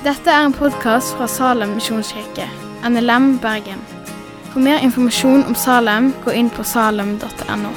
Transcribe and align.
Dette 0.00 0.32
er 0.32 0.46
en 0.46 0.54
podkast 0.56 1.10
fra 1.12 1.26
Salem 1.28 1.74
misjonskirke, 1.76 2.46
NLM 2.88 3.34
Bergen. 3.42 3.82
For 4.48 4.64
mer 4.64 4.80
informasjon 4.80 5.42
om 5.44 5.52
Salem, 5.52 6.06
gå 6.24 6.32
inn 6.40 6.48
på 6.48 6.64
salem.no. 6.64 7.72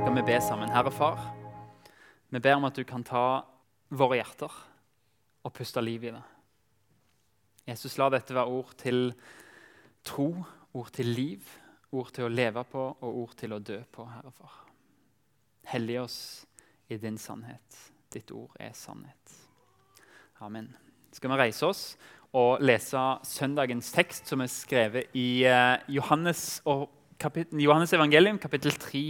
Skal 0.00 0.16
vi 0.16 0.24
be 0.32 0.40
sammen? 0.48 0.72
Herre 0.72 0.96
Far, 0.96 1.20
vi 2.32 2.40
ber 2.40 2.56
om 2.56 2.64
at 2.72 2.80
du 2.80 2.88
kan 2.88 3.04
ta 3.04 3.44
våre 3.92 4.22
hjerter 4.22 4.60
og 5.44 5.52
puste 5.52 5.84
liv 5.84 6.08
i 6.08 6.14
det. 6.16 6.26
Jesus, 7.68 7.98
la 8.00 8.08
dette 8.16 8.32
være 8.32 8.48
ord 8.62 8.72
til 8.80 9.10
tro, 10.08 10.30
ord 10.72 10.94
til 10.96 11.12
liv, 11.12 11.58
ord 11.92 12.16
til 12.16 12.30
å 12.30 12.32
leve 12.32 12.64
på 12.64 12.94
og 12.96 13.26
ord 13.26 13.36
til 13.36 13.52
å 13.52 13.60
dø 13.60 13.84
på, 13.92 14.08
Herre 14.16 14.32
Far. 14.32 14.65
Hellig 15.66 16.00
oss 16.00 16.18
i 16.88 16.98
din 17.00 17.18
sannhet. 17.18 17.80
Ditt 18.12 18.30
ord 18.30 18.54
er 18.62 18.74
sannhet. 18.76 19.32
Amen. 20.40 20.68
Skal 21.12 21.32
vi 21.32 21.38
reise 21.40 21.66
oss 21.66 21.82
og 22.36 22.60
lese 22.64 23.00
søndagens 23.24 23.88
tekst, 23.94 24.28
som 24.28 24.42
er 24.44 24.50
skrevet 24.52 25.14
i 25.16 25.44
eh, 25.48 25.78
Johannes, 25.96 26.60
Johannes 26.64 27.94
evangelium, 27.96 28.38
kapittel 28.38 28.74
3, 28.76 29.04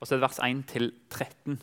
og 0.00 0.06
så 0.06 0.14
er 0.14 0.18
det 0.18 0.26
vers 0.26 0.40
1-13. 0.42 1.60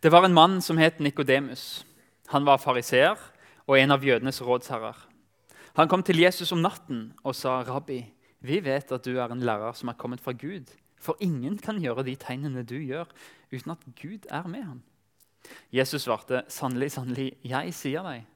Det 0.00 0.12
var 0.12 0.24
en 0.24 0.36
mann 0.36 0.60
som 0.64 0.78
het 0.78 1.00
Nikodemus. 1.00 1.86
Han 2.30 2.46
var 2.46 2.60
fariseer 2.62 3.18
og 3.66 3.78
en 3.78 3.96
av 3.96 4.04
jødenes 4.04 4.42
rådsherrer. 4.44 5.06
Han 5.78 5.88
kom 5.88 6.02
til 6.04 6.20
Jesus 6.22 6.52
om 6.52 6.62
natten 6.62 7.12
og 7.24 7.34
sa, 7.34 7.62
'Rabbi, 7.62 8.04
vi 8.40 8.60
vet 8.64 8.92
at 8.92 9.04
du 9.04 9.18
er 9.18 9.32
en 9.32 9.42
lærer 9.42 9.72
som 9.72 9.88
er 9.88 9.98
kommet 9.98 10.20
fra 10.20 10.32
Gud.' 10.32 10.70
'For 11.00 11.16
ingen 11.20 11.58
kan 11.58 11.80
gjøre 11.80 12.04
de 12.04 12.14
tegnene 12.16 12.62
du 12.62 12.76
gjør, 12.76 13.08
uten 13.52 13.72
at 13.72 13.84
Gud 13.96 14.26
er 14.30 14.46
med 14.46 14.62
ham.' 14.62 14.82
Jesus 15.72 16.02
svarte, 16.02 16.44
'Sannelig, 16.48 16.92
sannelig, 16.92 17.32
jeg 17.44 17.74
sier 17.74 18.02
deg:" 18.02 18.26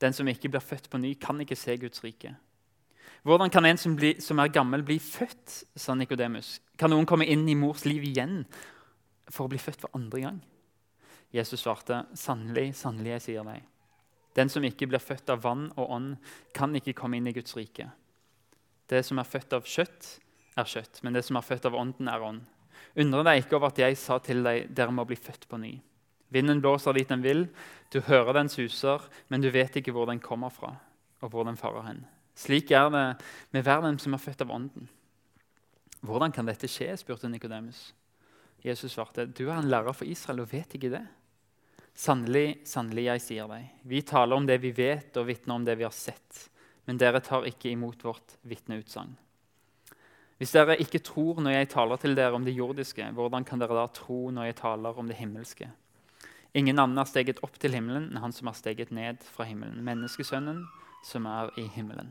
Den 0.00 0.12
som 0.12 0.26
ikke 0.28 0.48
blir 0.48 0.60
født 0.60 0.90
på 0.90 0.98
ny, 0.98 1.14
kan 1.14 1.40
ikke 1.40 1.56
se 1.56 1.76
Guds 1.76 2.04
rike. 2.04 2.34
Hvordan 3.22 3.50
kan 3.50 3.64
en 3.64 3.78
som, 3.78 3.94
bli, 3.96 4.16
som 4.20 4.38
er 4.38 4.50
gammel, 4.50 4.82
bli 4.82 4.98
født? 4.98 5.64
sa 5.76 5.94
Nikodemus. 5.94 6.60
Kan 6.78 6.90
noen 6.90 7.06
komme 7.06 7.26
inn 7.26 7.48
i 7.48 7.54
mors 7.54 7.84
liv 7.84 8.02
igjen 8.02 8.40
for 9.30 9.46
å 9.46 9.52
bli 9.52 9.60
født 9.62 9.84
for 9.84 9.94
andre 9.94 10.24
gang? 10.24 10.40
Jesus 11.32 11.62
svarte, 11.62 12.02
sannelig, 12.18 12.74
sannelig, 12.74 13.12
jeg 13.14 13.22
sier 13.22 13.46
deg. 13.46 13.62
Den 14.34 14.50
som 14.50 14.64
ikke 14.64 14.88
blir 14.90 15.00
født 15.00 15.30
av 15.30 15.44
vann 15.44 15.68
og 15.76 15.90
ånd, 15.94 16.16
kan 16.56 16.74
ikke 16.74 16.96
komme 16.98 17.20
inn 17.20 17.30
i 17.30 17.36
Guds 17.36 17.54
rike. 17.56 17.86
Det 18.90 19.04
som 19.06 19.20
er 19.22 19.28
født 19.28 19.54
av 19.54 19.68
kjøtt, 19.68 20.16
er 20.58 20.68
kjøtt, 20.68 21.00
men 21.02 21.16
det 21.16 21.24
som 21.26 21.38
er 21.38 21.46
født 21.46 21.68
av 21.68 21.76
ånden, 21.78 22.10
er 22.10 22.24
ånd. 22.24 22.42
Undre 23.02 23.24
deg 23.28 23.42
ikke 23.42 23.56
over 23.58 23.72
at 23.72 23.80
jeg 23.80 23.98
sa 24.00 24.18
til 24.20 24.42
deg, 24.44 24.68
dere 24.74 24.94
må 24.94 25.06
bli 25.08 25.16
født 25.16 25.46
på 25.48 25.60
ny. 25.60 25.76
Vinden 26.32 26.62
blåser 26.64 26.96
dit 26.96 27.08
den 27.08 27.24
vil, 27.24 27.46
du 27.92 28.00
hører 28.06 28.36
den 28.38 28.50
suser, 28.52 29.04
men 29.28 29.44
du 29.44 29.50
vet 29.52 29.76
ikke 29.76 29.92
hvor 29.92 30.08
den 30.08 30.20
kommer 30.20 30.52
fra, 30.52 30.74
og 31.20 31.32
hvor 31.32 31.44
den 31.48 31.60
farer 31.60 31.86
hen. 31.88 32.04
Slik 32.36 32.72
er 32.72 32.88
det 32.92 33.06
med 33.52 33.64
hver 33.66 33.82
den 33.84 33.98
som 34.00 34.16
er 34.16 34.22
født 34.22 34.44
av 34.44 34.52
ånden. 34.54 34.88
Hvordan 36.02 36.32
kan 36.34 36.48
dette 36.48 36.68
skje? 36.70 36.90
spurte 36.98 37.28
Nikodemus. 37.30 37.92
Jesus 38.64 38.94
svarte, 38.94 39.26
du 39.26 39.48
er 39.48 39.58
en 39.58 39.68
lærer 39.70 39.94
for 39.94 40.08
Israel 40.08 40.44
og 40.44 40.52
vet 40.52 40.76
ikke 40.76 40.92
det. 40.92 41.04
Sannelig, 41.98 42.62
sannelig, 42.66 43.04
jeg 43.10 43.22
sier 43.22 43.50
deg, 43.50 43.66
vi 43.84 44.00
taler 44.06 44.38
om 44.38 44.46
det 44.48 44.56
vi 44.62 44.70
vet, 44.72 45.12
og 45.20 45.28
vitner 45.28 45.58
om 45.58 45.66
det 45.66 45.76
vi 45.76 45.84
har 45.84 45.92
sett, 45.92 46.46
men 46.88 46.96
dere 46.98 47.20
tar 47.20 47.44
ikke 47.46 47.68
imot 47.74 48.00
vårt 48.06 48.38
vitneutsagn. 48.48 49.12
Hvis 50.42 50.56
dere 50.56 50.74
ikke 50.82 50.98
tror 51.06 51.38
når 51.38 51.52
jeg 51.54 51.68
taler 51.70 52.00
til 52.02 52.16
dere 52.18 52.34
om 52.34 52.42
det 52.42 52.56
jordiske, 52.56 53.04
hvordan 53.14 53.44
kan 53.46 53.60
dere 53.62 53.76
da 53.78 53.84
tro 53.94 54.24
når 54.34 54.48
jeg 54.48 54.56
taler 54.58 54.96
om 54.98 55.06
det 55.06 55.14
himmelske? 55.14 55.68
Ingen 56.58 56.82
annen 56.82 56.98
er 56.98 57.06
steget 57.06 57.38
opp 57.46 57.60
til 57.62 57.76
himmelen 57.76 58.08
enn 58.10 58.18
han 58.24 58.34
som 58.34 58.50
er 58.50 58.56
steget 58.58 58.90
ned 58.90 59.22
fra 59.36 59.46
himmelen, 59.46 59.78
menneskesønnen 59.86 60.64
som 61.06 61.30
er 61.30 61.54
i 61.62 61.68
himmelen. 61.76 62.10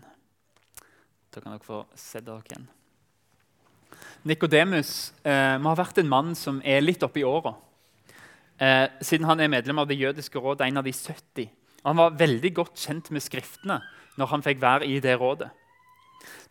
Da 1.28 1.44
kan 1.44 1.52
dere 1.52 1.68
få 1.68 1.84
sett 1.92 2.24
dere 2.30 2.40
igjen. 2.48 2.72
Nikodemus 4.24 5.12
eh, 5.28 5.60
må 5.60 5.74
ha 5.74 5.82
vært 5.84 6.00
en 6.00 6.16
mann 6.16 6.32
som 6.40 6.64
er 6.64 6.80
litt 6.88 7.04
oppe 7.04 7.20
i 7.20 7.28
åra. 7.28 7.58
Eh, 8.56 8.88
siden 9.04 9.28
han 9.28 9.44
er 9.44 9.52
medlem 9.52 9.84
av 9.84 9.92
Det 9.92 10.00
jødiske 10.00 10.40
rådet, 10.40 10.72
en 10.72 10.80
av 10.80 10.88
de 10.88 10.96
70. 10.96 11.52
Han 11.84 12.00
var 12.00 12.16
veldig 12.16 12.56
godt 12.64 12.80
kjent 12.80 13.12
med 13.12 13.28
Skriftene 13.28 13.84
når 14.16 14.38
han 14.38 14.48
fikk 14.48 14.64
være 14.64 14.88
i 14.88 15.02
det 15.04 15.20
rådet. 15.20 15.52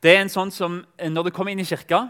Det 0.03 0.15
er 0.15 0.23
en 0.23 0.33
sånn 0.33 0.51
som 0.55 0.81
eh, 0.99 1.11
Når 1.11 1.29
du 1.29 1.31
kommer 1.35 1.53
inn 1.53 1.63
i 1.63 1.69
kirka, 1.69 2.09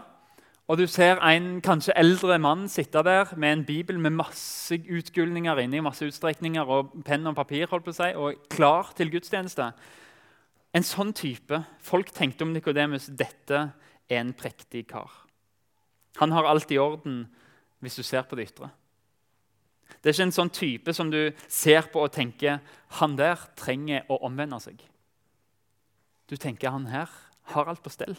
og 0.71 0.77
du 0.79 0.85
ser 0.87 1.19
en 1.27 1.57
kanskje 1.59 1.95
eldre 1.99 2.37
mann 2.39 2.67
sitte 2.71 3.01
der 3.03 3.33
med 3.35 3.51
en 3.51 3.63
bibel 3.67 3.97
med 3.99 4.13
masse 4.15 4.77
utgulninger 4.77 5.59
inni, 5.59 5.81
masse 5.83 6.05
utstrekninger 6.07 6.69
og 6.69 6.93
penn 7.03 7.27
og 7.27 7.35
papir 7.35 7.67
holdt 7.67 7.89
på 7.89 7.91
å 7.91 7.97
si, 7.97 8.11
og 8.15 8.45
klar 8.53 8.93
til 8.95 9.11
gudstjeneste 9.11 9.71
En 10.71 10.85
sånn 10.87 11.11
type 11.11 11.57
Folk 11.83 12.13
tenkte 12.15 12.45
om 12.45 12.53
Nikodemus 12.53 13.09
dette 13.09 13.57
er 14.07 14.21
en 14.21 14.31
prektig 14.33 14.85
kar. 14.87 15.09
Han 16.19 16.31
har 16.31 16.47
alt 16.47 16.71
i 16.71 16.79
orden 16.79 17.25
hvis 17.83 17.97
du 17.99 18.03
ser 18.03 18.23
på 18.23 18.37
det 18.37 18.51
ytre. 18.51 18.69
Det 19.99 20.09
er 20.09 20.15
ikke 20.15 20.27
en 20.29 20.35
sånn 20.35 20.53
type 20.53 20.93
som 20.95 21.11
du 21.11 21.33
ser 21.47 21.87
på 21.91 22.03
og 22.05 22.13
tenker 22.15 22.61
han 22.99 23.17
der 23.19 23.39
trenger 23.59 24.07
å 24.11 24.21
omvende 24.27 24.59
seg. 24.63 24.79
Du 26.31 26.37
tenker 26.39 26.71
han 26.71 26.87
her 26.91 27.11
har 27.55 27.69
alt 27.69 27.83
på 27.83 27.93
stell. 27.93 28.15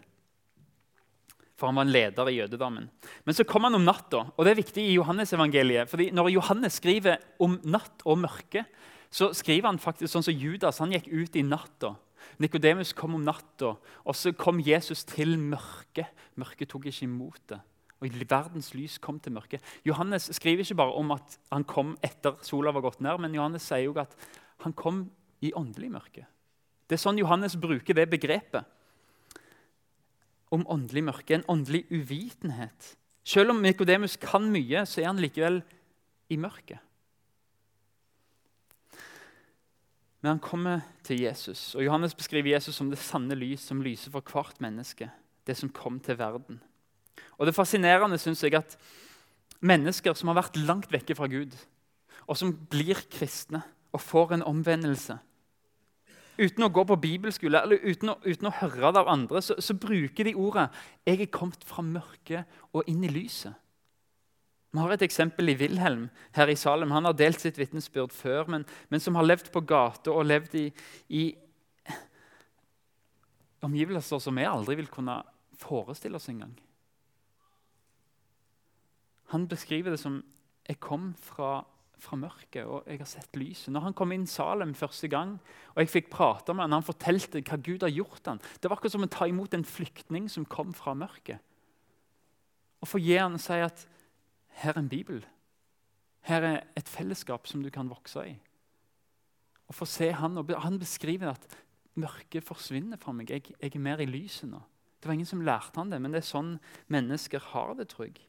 For 1.57 1.71
han 1.71 1.79
var 1.79 1.87
en 1.87 1.95
leder 1.95 2.29
i 2.31 2.39
jødedommen. 2.41 2.89
Men 3.25 3.37
så 3.37 3.45
kom 3.47 3.63
han 3.69 3.77
om 3.79 3.85
natta, 3.87 4.25
og 4.35 4.45
det 4.45 4.53
er 4.53 4.63
viktig 4.63 4.83
i 4.83 4.97
Johannes-evangeliet. 4.97 5.89
fordi 5.89 6.11
Når 6.11 6.33
Johannes 6.35 6.81
skriver 6.81 7.17
om 7.39 7.61
natt 7.63 8.03
og 8.05 8.19
mørke, 8.19 8.65
så 9.11 9.33
skriver 9.37 9.69
han 9.69 9.79
faktisk 9.79 10.11
sånn 10.13 10.25
som 10.27 10.35
Judas. 10.35 10.81
Han 10.81 10.91
gikk 10.91 11.07
ut 11.13 11.37
i 11.37 11.45
natta. 11.47 11.95
Nikodemus 12.43 12.95
kom 12.97 13.15
om 13.15 13.23
natta, 13.23 13.77
og 13.79 14.17
så 14.17 14.33
kom 14.33 14.59
Jesus 14.61 15.05
til 15.05 15.37
mørket. 15.39 16.11
Mørket 16.35 16.71
tok 16.73 16.89
ikke 16.89 17.07
imot 17.07 17.43
det. 17.53 17.61
Og 18.03 18.11
verdens 18.27 18.73
lys 18.75 18.99
kom 18.99 19.21
til 19.23 19.37
mørket. 19.37 19.63
Johannes 19.87 20.31
skriver 20.35 20.65
ikke 20.65 20.81
bare 20.81 20.99
om 20.99 21.13
at 21.15 21.39
han 21.53 21.63
kom 21.63 21.95
etter 22.03 22.41
sola 22.43 22.73
var 22.75 22.83
gått 22.89 23.03
ned, 23.05 23.21
men 23.23 23.35
Johannes 23.35 23.63
sier 23.69 23.85
jo 23.87 23.95
at 24.03 24.17
han 24.65 24.75
kom 24.75 25.05
i 25.43 25.53
åndelig 25.55 25.93
mørke. 25.93 26.27
Det 26.89 26.99
er 26.99 27.03
sånn 27.03 27.21
Johannes 27.21 27.55
bruker 27.55 27.95
det 27.95 28.11
begrepet 28.11 28.67
om 30.53 30.67
åndelig 30.71 31.05
mørke. 31.09 31.35
En 31.35 31.49
åndelig 31.51 31.87
uvitenhet. 31.91 32.95
Selv 33.25 33.55
om 33.55 33.63
Nikodemus 33.63 34.19
kan 34.21 34.51
mye, 34.53 34.85
så 34.87 35.03
er 35.03 35.11
han 35.13 35.23
likevel 35.23 35.61
i 36.33 36.39
mørket. 36.41 36.83
Men 40.23 40.37
han 40.37 40.43
kommer 40.43 40.85
til 41.03 41.25
Jesus, 41.25 41.75
og 41.75 41.83
Johannes 41.83 42.15
beskriver 42.15 42.53
Jesus 42.53 42.77
som 42.79 42.91
det 42.93 43.01
sanne 43.03 43.35
lys 43.35 43.65
som 43.67 43.83
lyser 43.83 44.13
for 44.15 44.23
hvert 44.23 44.61
menneske. 44.63 45.09
Det 45.47 45.57
som 45.59 45.73
kom 45.75 45.99
til 46.01 46.19
verden. 46.19 46.61
Og 47.39 47.47
Det 47.47 47.55
fascinerende 47.55 48.19
synes 48.19 48.43
jeg 48.43 48.55
at 48.55 48.77
mennesker 49.61 50.15
som 50.15 50.31
har 50.31 50.39
vært 50.39 50.61
langt 50.63 50.93
vekke 50.93 51.17
fra 51.19 51.27
Gud, 51.27 51.57
og 52.27 52.39
som 52.39 52.55
blir 52.55 53.03
kristne 53.11 53.65
og 53.93 54.01
får 54.01 54.37
en 54.37 54.47
omvendelse 54.47 55.19
Uten 56.39 56.65
å 56.65 56.71
gå 56.73 56.85
på 56.89 56.97
bibelskole 56.97 57.61
eller 57.61 57.83
uten 57.85 58.15
å, 58.15 58.17
uten 58.25 58.49
å 58.49 58.55
høre 58.63 58.93
det 58.93 59.01
av 59.03 59.11
andre, 59.13 59.43
så, 59.45 59.59
så 59.61 59.75
bruker 59.77 60.25
de 60.25 60.35
ordet 60.35 60.71
'Jeg 61.07 61.21
er 61.21 61.33
kommet 61.33 61.65
fra 61.65 61.83
mørket 61.83 62.45
og 62.73 62.89
inn 62.89 63.05
i 63.05 63.13
lyset'. 63.13 63.55
Vi 64.73 64.81
har 64.81 64.93
et 64.95 65.03
eksempel 65.05 65.53
i 65.53 65.55
Wilhelm 65.61 66.07
her 66.33 66.49
i 66.49 66.57
Salem. 66.57 66.91
Han 66.91 67.05
har 67.05 67.13
delt 67.13 67.41
sitt 67.41 67.59
vitnesbyrd 67.61 68.13
før, 68.17 68.49
men, 68.49 68.65
men, 68.89 69.01
som 69.01 69.15
har 69.15 69.27
levd 69.27 69.51
på 69.53 69.61
gata 69.61 70.11
og 70.11 70.25
levd 70.25 70.55
i, 70.57 70.73
i 71.13 71.25
omgivelser 73.61 74.19
som 74.19 74.41
vi 74.41 74.49
aldri 74.49 74.79
vil 74.81 74.89
kunne 74.89 75.19
forestille 75.61 76.17
oss 76.17 76.31
engang. 76.33 76.55
Han 79.35 79.45
beskriver 79.49 79.91
det 79.91 80.01
som 80.01 80.23
'jeg 80.69 80.81
kom 80.81 81.15
fra, 81.15 81.67
fra 82.03 82.17
mørket, 82.19 82.65
og 82.67 82.87
jeg 82.87 82.99
har 82.99 83.07
sett 83.07 83.37
lyset'. 83.37 83.71
Når 83.71 83.81
han 83.81 83.95
kom 83.95 84.13
inn 84.13 84.27
Salem 84.27 84.75
første 84.75 85.09
gang, 85.09 85.39
og 85.75 85.79
jeg 85.83 85.89
fikk 85.89 86.11
prate 86.11 86.55
med 86.55 86.65
han, 86.65 86.73
han 86.73 86.83
fortalte 86.83 87.43
hva 87.43 87.57
Gud 87.57 87.83
har 87.83 87.91
gjort 87.91 88.27
han, 88.27 88.41
Det 88.61 88.71
var 88.71 88.77
akkurat 88.77 88.93
som 88.93 89.03
å 89.03 89.07
ta 89.07 89.27
imot 89.27 89.55
en 89.55 89.65
flyktning 89.65 90.29
som 90.29 90.45
kom 90.45 90.75
fra 90.75 90.95
mørket. 90.95 91.39
Og 92.83 92.89
få 92.89 92.99
gi 92.99 93.17
han 93.17 93.35
og 93.35 93.41
si 93.41 93.53
at 93.53 93.87
'her 94.49 94.75
er 94.77 94.79
en 94.79 94.89
bibel'. 94.89 95.25
Her 96.23 96.43
er 96.43 96.61
et 96.77 96.89
fellesskap 96.89 97.47
som 97.47 97.63
du 97.63 97.71
kan 97.71 97.89
vokse 97.89 98.29
i. 98.29 98.39
Og 99.69 99.75
få 99.75 99.87
se 99.87 100.13
Han 100.13 100.39
og 100.39 100.63
han 100.63 100.79
beskriver 100.79 101.31
at 101.31 101.47
mørket 101.95 102.45
forsvinner 102.45 102.97
fra 102.97 103.13
meg. 103.13 103.31
Jeg, 103.31 103.55
jeg 103.61 103.77
er 103.77 103.79
mer 103.79 103.99
i 103.99 104.07
lyset 104.07 104.51
nå. 104.51 104.61
Det 105.01 105.09
var 105.09 105.13
ingen 105.13 105.27
som 105.27 105.41
lærte 105.41 105.81
han 105.81 105.91
det, 105.91 106.01
men 106.01 106.13
det 106.13 106.19
er 106.19 106.29
sånn 106.29 106.61
mennesker 106.89 107.41
har 107.41 107.75
det, 107.75 107.89
tror 107.89 108.05
jeg. 108.05 108.21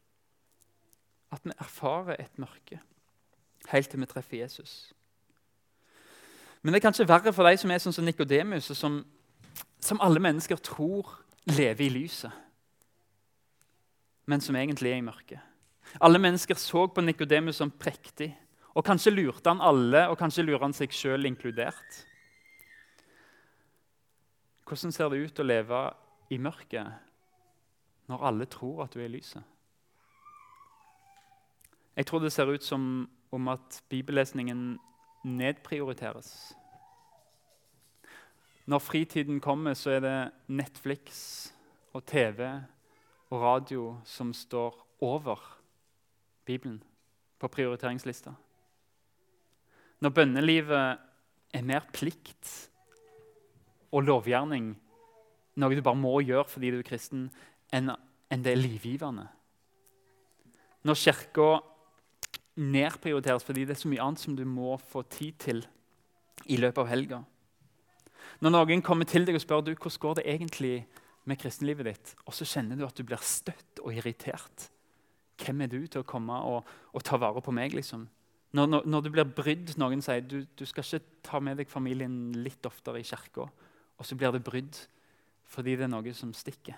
At 1.31 1.45
vi 1.45 1.51
erfarer 1.59 2.16
et 2.19 2.39
mørke 2.39 2.80
helt 3.71 3.89
til 3.89 4.00
vi 4.00 4.10
treffer 4.10 4.38
Jesus. 4.38 4.94
Men 6.62 6.74
det 6.74 6.80
er 6.80 6.88
kanskje 6.88 7.07
verre 7.07 7.33
for 7.36 7.48
de 7.48 7.60
som 7.60 7.71
er 7.71 7.81
sånn 7.83 7.95
som 7.95 8.06
Nikodemus, 8.07 8.71
som, 8.77 9.01
som 9.83 10.00
alle 10.04 10.21
mennesker 10.24 10.60
tror 10.63 11.10
lever 11.51 11.88
i 11.88 11.92
lyset, 11.92 12.31
men 14.25 14.42
som 14.42 14.56
egentlig 14.56 14.94
er 14.94 15.01
i 15.01 15.06
mørket. 15.06 15.42
Alle 16.00 16.19
mennesker 16.19 16.56
så 16.56 16.86
på 16.88 17.04
Nikodemus 17.04 17.60
som 17.60 17.71
prektig. 17.71 18.31
Og 18.74 18.86
kanskje 18.88 19.12
lurte 19.12 19.51
han 19.51 19.62
alle, 19.62 20.07
og 20.09 20.18
kanskje 20.18 20.45
lurer 20.48 20.63
han 20.63 20.74
seg 20.74 20.95
sjøl 20.95 21.27
inkludert. 21.27 22.00
Hvordan 24.63 24.95
ser 24.95 25.12
det 25.12 25.19
ut 25.27 25.42
å 25.44 25.45
leve 25.45 25.81
i 26.33 26.39
mørket 26.42 26.88
når 28.09 28.24
alle 28.30 28.48
tror 28.50 28.86
at 28.86 28.95
du 28.95 29.01
er 29.01 29.09
i 29.09 29.18
lyset? 29.18 29.44
Jeg 31.94 32.07
tror 32.09 32.24
det 32.24 32.31
ser 32.33 32.50
ut 32.50 32.63
som 32.66 32.88
om 33.33 33.50
at 33.51 33.81
bibellesningen 33.89 34.77
nedprioriteres. 35.24 36.53
Når 38.65 38.80
fritiden 38.80 39.41
kommer, 39.44 39.74
så 39.74 39.97
er 39.97 40.03
det 40.03 40.18
Netflix 40.47 41.51
og 41.94 42.06
TV 42.07 42.45
og 43.33 43.41
radio 43.41 43.97
som 44.06 44.33
står 44.33 44.77
over 45.01 45.41
Bibelen 46.45 46.83
på 47.39 47.47
prioriteringslista. 47.47 48.31
Når 50.00 50.09
bønnelivet 50.09 50.97
er 51.53 51.65
mer 51.65 51.83
plikt 51.94 52.69
og 53.91 54.03
lovgjerning, 54.07 54.74
noe 55.59 55.75
du 55.75 55.83
bare 55.85 56.00
må 56.00 56.15
gjøre 56.24 56.47
fordi 56.50 56.71
du 56.74 56.80
er 56.80 56.88
kristen, 56.88 57.27
enn, 57.74 57.91
det 58.33 58.51
er 58.53 58.59
livgivende. 58.59 59.27
Når 60.83 61.00
kirka 61.00 61.50
nedprioriteres 62.59 63.45
fordi 63.45 63.65
det 63.65 63.75
er 63.75 63.81
så 63.81 63.91
mye 63.91 64.03
annet 64.03 64.21
som 64.21 64.35
du 64.38 64.44
må 64.45 64.75
få 64.91 65.03
tid 65.09 65.38
til 65.41 65.63
i 66.45 66.57
løpet 66.59 66.83
av 66.83 66.91
helga. 66.91 67.21
Når 68.44 68.53
noen 68.53 68.83
kommer 68.85 69.07
til 69.09 69.25
deg 69.27 69.38
og 69.38 69.44
spør 69.44 69.63
du, 69.65 69.73
hvordan 69.73 70.01
går 70.03 70.19
det 70.19 70.27
egentlig 70.29 70.75
med 71.29 71.39
kristenlivet 71.39 71.88
ditt, 71.88 72.13
og 72.27 72.35
så 72.35 72.47
kjenner 72.47 72.79
du 72.79 72.85
at 72.85 72.97
du 72.97 73.05
blir 73.07 73.21
støtt 73.23 73.83
og 73.83 73.94
irritert 73.95 74.69
Hvem 75.44 75.63
er 75.65 75.69
du 75.71 75.79
til 75.89 76.03
å 76.03 76.07
komme 76.07 76.35
og, 76.45 76.67
og 76.94 77.03
ta 77.03 77.17
vare 77.19 77.41
på 77.44 77.51
meg? 77.51 77.73
liksom? 77.73 78.05
Når, 78.53 78.67
når, 78.69 78.83
når, 78.85 79.01
du 79.01 79.09
blir 79.15 79.31
brydd, 79.33 79.71
noen 79.81 80.03
sier 80.06 80.21
du, 80.21 80.44
du 80.45 80.61
skal 80.69 80.85
ikke 80.85 81.21
ta 81.25 81.39
med 81.41 81.57
deg 81.57 81.71
familien 81.71 82.35
litt 82.38 82.63
oftere 82.69 83.01
i 83.01 83.07
kirka, 83.07 83.47
og 83.97 84.06
så 84.06 84.15
blir 84.15 84.35
det 84.35 84.44
brydd 84.45 84.77
fordi 85.49 85.73
det 85.77 85.88
er 85.88 85.91
noe 85.91 86.13
som 86.15 86.29
stikker. 86.38 86.77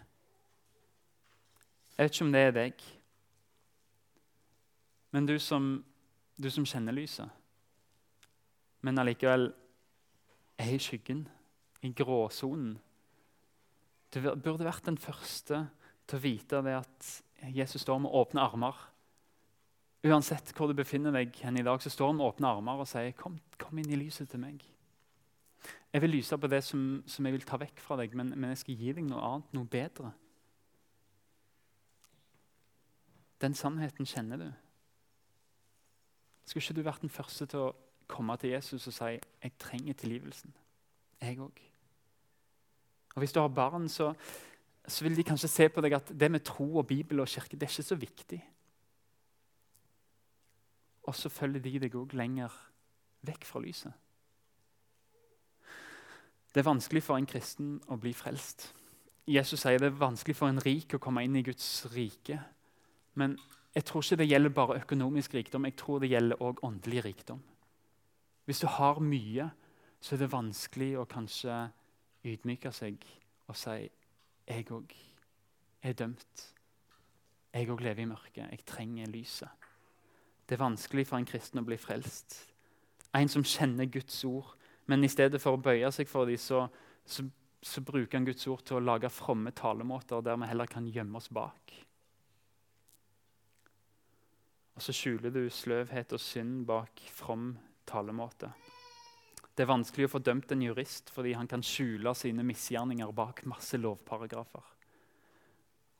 Jeg 1.96 2.08
vet 2.08 2.16
ikke 2.16 2.26
om 2.26 2.32
det 2.32 2.42
er 2.46 2.56
deg, 2.56 2.86
men 5.16 5.28
du 5.30 5.38
som, 5.40 5.78
du 6.36 6.50
som 6.52 6.66
kjenner 6.68 6.92
lyset, 6.92 7.32
men 8.84 9.00
allikevel 9.00 9.48
er 10.60 10.74
i 10.76 10.80
skyggen, 10.82 11.24
i 11.86 11.92
gråsonen 11.96 12.76
Du 14.12 14.20
burde 14.22 14.66
vært 14.66 14.86
den 14.88 14.98
første 15.00 15.66
til 16.08 16.18
å 16.18 16.24
vite 16.24 16.62
det 16.64 16.76
at 16.78 17.08
Jesus 17.52 17.84
står 17.84 18.00
med 18.00 18.14
åpne 18.16 18.44
armer. 18.44 18.78
Uansett 20.08 20.54
hvor 20.56 20.70
du 20.70 20.76
befinner 20.78 21.12
deg 21.12 21.36
hen 21.44 21.60
i 21.60 21.66
dag, 21.66 21.82
så 21.84 21.92
står 21.92 22.14
han 22.14 22.20
med 22.22 22.28
åpne 22.30 22.52
armer 22.52 22.84
og 22.84 22.88
sier, 22.88 23.12
kom, 23.20 23.36
kom 23.60 23.82
inn 23.82 23.92
i 23.92 24.00
lyset 24.00 24.30
til 24.32 24.40
meg. 24.40 24.64
Jeg 25.92 26.04
vil 26.04 26.16
lyse 26.16 26.38
på 26.40 26.52
det 26.52 26.62
som, 26.64 27.04
som 27.08 27.28
jeg 27.28 27.36
vil 27.36 27.48
ta 27.48 27.60
vekk 27.60 27.84
fra 27.84 28.00
deg, 28.00 28.16
men, 28.16 28.32
men 28.36 28.54
jeg 28.54 28.62
skal 28.64 28.80
gi 28.80 28.96
deg 29.00 29.10
noe 29.10 29.24
annet, 29.30 29.52
noe 29.58 29.72
bedre. 29.76 30.14
Den 33.44 33.58
sannheten 33.58 34.08
kjenner 34.08 34.46
du. 34.46 34.50
Skulle 36.46 36.64
ikke 36.64 36.74
du 36.78 36.86
vært 36.86 37.02
den 37.02 37.10
første 37.10 37.48
til 37.50 37.60
å 37.60 37.76
komme 38.08 38.38
til 38.38 38.54
Jesus 38.54 38.88
og 38.88 38.94
si 38.94 39.20
'Jeg 39.44 39.58
trenger 39.60 39.94
tilgivelsen'? 39.94 40.54
Jeg 41.22 41.40
òg. 41.40 41.62
Og 43.16 43.20
Hvis 43.20 43.32
du 43.32 43.40
har 43.40 43.48
barn, 43.48 43.90
så, 43.90 44.14
så, 44.88 45.04
vil 45.04 45.16
de 45.16 45.24
kanskje 45.24 45.48
se 45.48 45.70
på 45.70 45.82
deg 45.82 45.94
at 45.94 46.20
det 46.20 46.32
med 46.32 46.44
tro 46.44 46.78
og 46.78 46.88
Bibel 46.88 47.20
og 47.20 47.28
kirke 47.28 47.58
det 47.58 47.64
er 47.64 47.72
ikke 47.72 47.84
så 47.84 47.96
viktig. 47.96 48.50
Og 51.04 51.16
så 51.16 51.30
følger 51.30 51.62
de 51.62 51.80
deg 51.80 51.96
òg 51.96 52.14
lenger 52.14 52.52
vekk 53.22 53.46
fra 53.46 53.60
lyset. 53.60 53.94
Det 56.54 56.62
er 56.62 56.72
vanskelig 56.72 57.04
for 57.04 57.18
en 57.18 57.26
kristen 57.26 57.82
å 57.88 57.98
bli 58.00 58.14
frelst. 58.14 58.74
Jesus 59.28 59.60
sier 59.60 59.80
det 59.80 59.88
er 59.88 59.98
vanskelig 60.00 60.36
for 60.36 60.48
en 60.48 60.62
rik 60.66 60.94
å 60.94 61.02
komme 61.02 61.24
inn 61.24 61.36
i 61.36 61.44
Guds 61.44 61.86
rike. 61.96 62.40
Men 63.14 63.40
jeg 63.76 63.86
tror 63.86 64.04
ikke 64.04 64.16
det 64.22 64.30
gjelder 64.30 64.54
bare 64.56 64.80
økonomisk 64.80 65.34
rikdom, 65.34 65.66
jeg 65.66 65.76
tror 65.76 66.00
det 66.00 66.10
gjelder 66.10 66.42
òg 66.42 66.64
åndelig 66.64 67.06
rikdom. 67.06 67.42
Hvis 68.46 68.60
du 68.60 68.68
har 68.68 69.00
mye, 69.00 69.50
så 70.00 70.16
er 70.16 70.22
det 70.22 70.32
vanskelig 70.32 70.92
å 71.02 71.08
kanskje 71.10 71.58
ydmyke 72.26 72.72
seg 72.74 73.04
og 73.50 73.58
si 73.58 73.78
jeg 74.46 74.68
òg 74.72 74.94
er 75.86 75.94
dømt. 75.98 76.44
Jeg 77.56 77.70
òg 77.72 77.82
lever 77.82 78.04
i 78.04 78.10
mørket. 78.10 78.52
Jeg 78.52 78.66
trenger 78.68 79.10
lyset. 79.10 79.66
Det 80.46 80.56
er 80.56 80.62
vanskelig 80.62 81.08
for 81.10 81.18
en 81.18 81.28
kristen 81.28 81.62
å 81.62 81.66
bli 81.66 81.78
frelst. 81.82 82.38
En 83.16 83.32
som 83.32 83.44
kjenner 83.44 83.90
Guds 83.90 84.20
ord, 84.28 84.54
men 84.86 85.04
i 85.04 85.10
stedet 85.10 85.42
for 85.42 85.58
å 85.58 85.62
bøye 85.62 85.90
seg 85.92 86.10
for 86.10 86.30
dem, 86.30 86.38
så, 86.38 86.68
så, 87.06 87.26
så 87.64 87.82
bruker 87.82 88.20
han 88.20 88.28
Guds 88.28 88.46
ord 88.52 88.62
til 88.68 88.78
å 88.78 88.84
lage 88.84 89.10
fromme 89.10 89.56
talemåter 89.56 90.22
der 90.22 90.38
vi 90.38 90.52
heller 90.52 90.70
kan 90.70 90.88
gjemme 90.88 91.18
oss 91.18 91.32
bak. 91.34 91.74
Og 94.76 94.84
så 94.84 94.96
skjuler 94.96 95.32
du 95.32 95.46
sløvhet 95.50 96.14
og 96.14 96.20
synd 96.20 96.66
bak 96.68 97.00
from 97.16 97.54
talemåte. 97.88 98.52
Det 99.56 99.64
er 99.64 99.72
vanskelig 99.72 100.10
å 100.10 100.12
få 100.18 100.20
dømt 100.20 100.52
en 100.52 100.66
jurist 100.66 101.12
fordi 101.16 101.32
han 101.38 101.48
kan 101.48 101.64
skjule 101.64 102.12
sine 102.18 102.44
misgjerninger 102.44 103.14
bak 103.16 103.46
masse 103.48 103.80
lovparagrafer. 103.80 104.66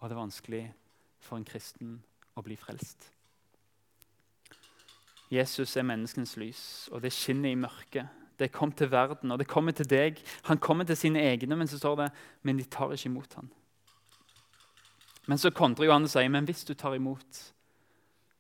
Og 0.02 0.10
det 0.10 0.16
er 0.16 0.20
vanskelig 0.20 0.64
for 1.24 1.40
en 1.40 1.48
kristen 1.48 2.02
å 2.36 2.44
bli 2.44 2.58
frelst. 2.60 3.08
Jesus 5.32 5.72
er 5.80 5.88
menneskens 5.88 6.36
lys, 6.38 6.64
og 6.92 7.02
det 7.02 7.14
skinner 7.16 7.50
i 7.50 7.58
mørket. 7.58 8.12
Det 8.36 8.52
kom 8.52 8.74
til 8.76 8.92
verden, 8.92 9.32
og 9.32 9.40
det 9.40 9.48
kommer 9.48 9.72
til 9.72 9.88
deg. 9.88 10.20
Han 10.52 10.60
kommer 10.60 10.86
til 10.86 11.00
sine 11.00 11.24
egne, 11.24 11.56
men 11.56 11.72
så 11.72 11.80
står 11.80 11.96
det 12.04 12.10
men 12.44 12.60
de 12.60 12.68
tar 12.68 12.92
ikke 12.94 13.10
imot 13.10 13.40
ham. 13.40 13.48
Men 15.26 15.40
så 15.42 15.50
kontrer 15.50 15.88
Johannes 15.88 16.14
og 16.14 16.20
sier 16.20 16.30
men 16.30 16.46
hvis 16.46 16.68
du 16.68 16.76
tar 16.78 16.94
imot 17.00 17.55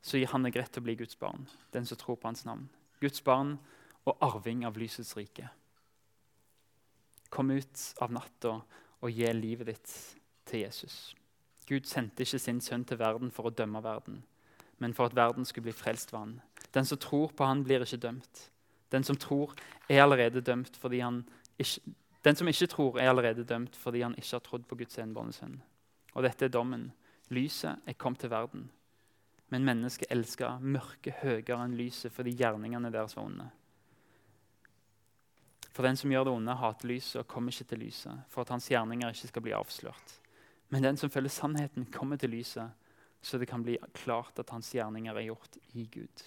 så 0.06 0.20
gir 0.20 0.30
han 0.30 0.46
deg 0.46 0.60
rett 0.60 0.70
til 0.70 0.84
å 0.84 0.86
bli 0.86 0.98
Guds 1.00 1.18
barn, 1.18 1.48
den 1.74 1.88
som 1.90 1.98
tror 1.98 2.20
på 2.22 2.30
hans 2.30 2.46
navn. 2.46 2.68
Guds 3.02 3.24
barn 3.26 3.56
og 4.06 4.22
arving 4.22 4.62
av 4.68 4.78
lysets 4.78 5.16
rike. 5.18 5.50
Kom 7.34 7.50
ut 7.50 7.82
av 8.06 8.14
natta 8.14 8.60
og 9.02 9.10
gi 9.10 9.32
livet 9.34 9.72
ditt 9.72 9.96
til 10.46 10.62
Jesus. 10.62 11.16
Gud 11.66 11.90
sendte 11.90 12.22
ikke 12.22 12.40
sin 12.40 12.62
sønn 12.62 12.86
til 12.86 13.02
verden 13.02 13.32
for 13.34 13.50
å 13.50 13.54
dømme 13.54 13.82
verden, 13.82 14.22
men 14.78 14.94
for 14.94 15.10
at 15.10 15.18
verden 15.18 15.48
skulle 15.50 15.72
bli 15.72 15.74
frelst 15.74 16.14
ved 16.14 16.22
han. 16.22 16.36
Den 16.76 16.86
som 16.86 17.02
tror 17.02 17.34
på 17.34 17.48
han, 17.48 17.64
blir 17.66 17.82
ikke 17.82 18.04
dømt. 18.06 18.50
Den 18.94 19.04
som 19.04 19.18
tror, 19.18 19.56
er 19.90 20.04
allerede 20.04 20.46
dømt 20.46 20.78
fordi 20.78 21.02
han 21.02 21.24
ikke, 21.58 21.82
den 22.26 22.38
som 22.38 22.48
ikke 22.48 22.70
tror, 22.70 23.00
er 23.00 23.10
allerede 23.10 23.44
dømt 23.44 23.76
fordi 23.76 24.06
han 24.06 24.16
ikke 24.18 24.36
har 24.36 24.46
trodd 24.46 24.70
på 24.70 24.78
Guds 24.84 25.02
enbårne 25.02 25.34
sønn. 25.34 25.58
Og 26.14 26.24
dette 26.24 26.46
er 26.46 26.54
dommen. 26.54 26.92
Lyset 27.34 27.82
er 27.88 27.98
kommet 27.98 28.22
til 28.22 28.30
verden, 28.30 28.70
men 29.56 29.64
mennesket 29.64 30.12
elska 30.12 30.58
mørket 30.60 31.22
høyere 31.22 31.64
enn 31.64 31.78
lyset 31.80 32.12
fordi 32.12 32.34
gjerningene 32.36 32.90
deres 32.92 33.16
var 33.16 33.30
onde. 33.30 33.46
For 35.72 35.88
den 35.88 35.96
som 35.96 36.12
gjør 36.12 36.28
det 36.28 36.34
onde, 36.36 36.56
hater 36.60 36.90
lyset 36.92 37.22
og 37.22 37.30
kommer 37.32 37.56
ikke 37.56 37.70
til 37.70 37.82
lyset, 37.86 38.24
for 38.32 38.44
at 38.44 38.52
hans 38.52 38.68
gjerninger 38.72 39.16
ikke 39.16 39.30
skal 39.32 39.44
bli 39.46 39.54
avslørt. 39.56 40.18
Men 40.72 40.84
den 40.84 41.00
som 41.00 41.12
følger 41.12 41.32
sannheten, 41.32 41.88
kommer 41.92 42.20
til 42.20 42.34
lyset, 42.36 42.72
så 43.22 43.40
det 43.40 43.48
kan 43.48 43.64
bli 43.64 43.78
klart 43.96 44.40
at 44.40 44.52
hans 44.52 44.74
gjerninger 44.76 45.16
er 45.16 45.28
gjort 45.30 45.56
i 45.74 45.86
Gud. 45.94 46.26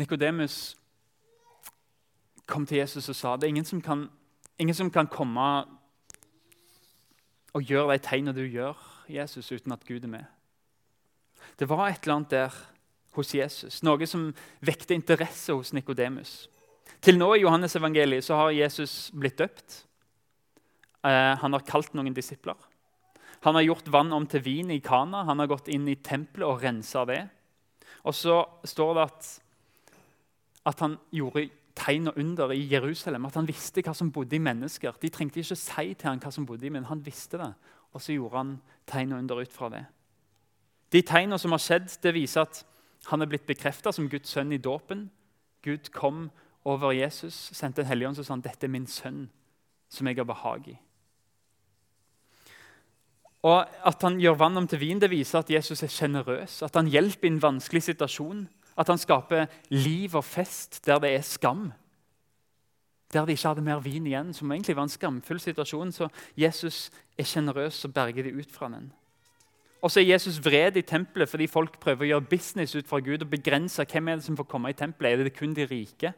Nikodemus 0.00 0.76
kom 2.48 2.64
til 2.66 2.80
Jesus 2.80 3.08
og 3.12 3.16
sa 3.16 3.36
det 3.36 3.48
er 3.50 3.52
ingen 3.52 3.68
som 3.68 3.84
kan, 3.84 4.06
ingen 4.58 4.76
som 4.76 4.90
kan 4.90 5.06
komme 5.12 5.44
og 7.52 7.68
gjøre 7.68 7.92
de 7.92 8.04
tegnene 8.08 8.36
du 8.36 8.44
gjør 8.48 8.91
Jesus 9.12 9.52
uten 9.52 9.74
at 9.74 9.84
Gud 9.86 10.04
er 10.04 10.12
med. 10.12 10.24
Det 11.58 11.68
var 11.68 11.88
et 11.88 12.02
eller 12.02 12.20
annet 12.20 12.34
der 12.34 12.58
hos 13.12 13.34
Jesus, 13.36 13.82
noe 13.84 14.06
som 14.08 14.30
vekte 14.64 14.96
interesse 14.96 15.52
hos 15.52 15.74
Nikodemus. 15.76 16.46
Til 17.02 17.18
nå 17.18 17.32
i 17.34 17.42
Johannes 17.42 17.74
evangeliet 17.76 18.24
så 18.24 18.38
har 18.38 18.54
Jesus 18.56 19.10
blitt 19.14 19.40
døpt. 19.40 19.82
Eh, 21.02 21.34
han 21.38 21.56
har 21.56 21.66
kalt 21.66 21.92
noen 21.98 22.14
disipler. 22.14 22.56
Han 23.42 23.58
har 23.58 23.66
gjort 23.66 23.90
vann 23.90 24.12
om 24.14 24.26
til 24.30 24.44
vin 24.44 24.70
i 24.70 24.80
Kana. 24.80 25.24
Han 25.26 25.42
har 25.42 25.50
gått 25.50 25.68
inn 25.72 25.88
i 25.90 25.98
tempelet 25.98 26.46
og 26.46 26.62
rensa 26.62 27.02
det. 27.08 27.24
Og 28.06 28.14
så 28.14 28.38
står 28.70 28.94
det 28.94 29.06
at, 29.08 29.30
at 30.70 30.84
han 30.84 30.94
gjorde 31.10 31.48
tegn 31.78 32.12
og 32.12 32.18
under 32.22 32.54
i 32.54 32.62
Jerusalem. 32.70 33.26
At 33.26 33.38
han 33.40 33.48
visste 33.50 33.82
hva 33.82 33.94
som 33.98 34.12
bodde 34.14 34.38
i 34.38 34.42
mennesker. 34.42 34.94
De 35.02 35.10
trengte 35.10 35.42
ikke 35.42 35.58
si 35.58 35.86
til 35.90 36.08
ham 36.08 36.22
hva 36.22 36.30
som 36.34 36.46
bodde 36.46 36.68
i 36.68 36.72
men 36.72 36.86
han 36.86 37.02
visste 37.02 37.40
det. 37.40 37.50
Og 37.92 38.02
så 38.02 38.14
gjorde 38.16 38.36
han 38.36 38.52
tegn 38.88 39.12
under 39.16 39.42
ut 39.42 39.52
fra 39.52 39.68
det. 39.72 39.84
De 40.92 41.02
tegnene 41.02 41.38
som 41.40 41.54
har 41.54 41.62
skjedd, 41.62 41.88
det 42.02 42.14
viser 42.16 42.44
at 42.44 42.62
han 43.08 43.22
er 43.22 43.30
blitt 43.30 43.48
bekrefta 43.48 43.92
som 43.92 44.08
Guds 44.10 44.30
sønn 44.30 44.52
i 44.52 44.60
dåpen. 44.62 45.06
Gud 45.64 45.90
kom 45.94 46.30
over 46.68 46.92
Jesus, 46.94 47.34
sendte 47.56 47.82
en 47.82 47.90
hellig 47.90 48.08
ånd 48.08 48.20
og 48.20 48.26
sa 48.26 48.34
han, 48.36 48.44
dette 48.44 48.68
er 48.68 48.72
min 48.72 48.86
sønn, 48.86 49.26
som 49.90 50.06
jeg 50.06 50.20
har 50.20 50.28
behag 50.28 50.68
i. 50.74 50.78
Og 53.42 53.66
At 53.82 54.02
han 54.06 54.20
gjør 54.22 54.38
vann 54.38 54.60
om 54.60 54.68
til 54.70 54.78
vin, 54.78 55.00
det 55.02 55.10
viser 55.10 55.40
at 55.40 55.50
Jesus 55.50 55.82
er 55.82 55.90
sjenerøs. 55.90 56.60
At 56.62 56.76
han 56.78 56.86
hjelper 56.86 57.26
i 57.26 57.32
en 57.32 57.42
vanskelig 57.42 57.82
situasjon. 57.88 58.44
At 58.78 58.88
han 58.88 59.00
skaper 59.00 59.48
liv 59.74 60.14
og 60.14 60.24
fest 60.24 60.78
der 60.86 61.00
det 61.02 61.10
er 61.16 61.26
skam. 61.26 61.72
Der 63.12 63.26
de 63.26 63.34
ikke 63.36 63.48
hadde 63.48 63.64
mer 63.64 63.82
vin 63.84 64.06
igjen, 64.08 64.32
som 64.32 64.52
egentlig 64.52 64.76
var 64.76 64.88
en 64.88 64.92
skamfull 64.92 65.40
situasjon. 65.40 65.92
Så 65.92 66.08
Jesus 66.38 66.90
er 67.18 67.28
sjenerøs 67.28 67.84
og 67.84 67.94
berger 67.94 68.24
de 68.24 68.34
ut 68.38 68.52
fra 68.52 68.70
den. 68.72 68.90
Og 69.82 69.90
så 69.90 70.00
er 70.00 70.12
Jesus 70.12 70.38
vred 70.38 70.78
i 70.78 70.84
tempelet 70.86 71.28
fordi 71.28 71.48
folk 71.50 71.80
prøver 71.82 72.06
å 72.06 72.10
gjøre 72.12 72.30
business 72.30 72.76
ut 72.78 72.86
fra 72.88 73.02
Gud 73.02 73.24
og 73.24 73.32
begrense 73.32 73.84
hvem 73.84 74.08
er 74.08 74.20
det 74.20 74.26
som 74.28 74.38
får 74.38 74.48
komme 74.48 74.70
i 74.70 74.78
tempelet. 74.78 75.18
Er 75.18 75.26
det 75.26 75.34
kun 75.36 75.56
de 75.56 75.66
rike? 75.66 76.12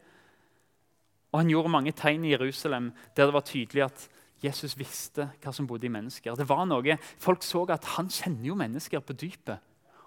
Og 1.33 1.41
Han 1.41 1.51
gjorde 1.51 1.73
mange 1.73 1.93
tegn 1.97 2.27
i 2.29 2.35
Jerusalem 2.35 2.93
der 3.17 3.27
det 3.27 3.35
var 3.35 3.47
tydelig 3.49 3.87
at 3.89 4.09
Jesus 4.45 4.77
visste 4.77 5.31
hva 5.41 5.53
som 5.57 5.67
bodde 5.67 5.89
i 5.89 5.93
mennesker. 5.93 6.37
Det 6.37 6.47
var 6.49 6.67
noe, 6.69 6.99
Folk 7.19 7.43
så 7.43 7.65
at 7.73 7.85
han 7.97 8.11
kjenner 8.13 8.51
jo 8.51 8.59
mennesker 8.59 9.01
på 9.01 9.17
dypet. 9.17 9.59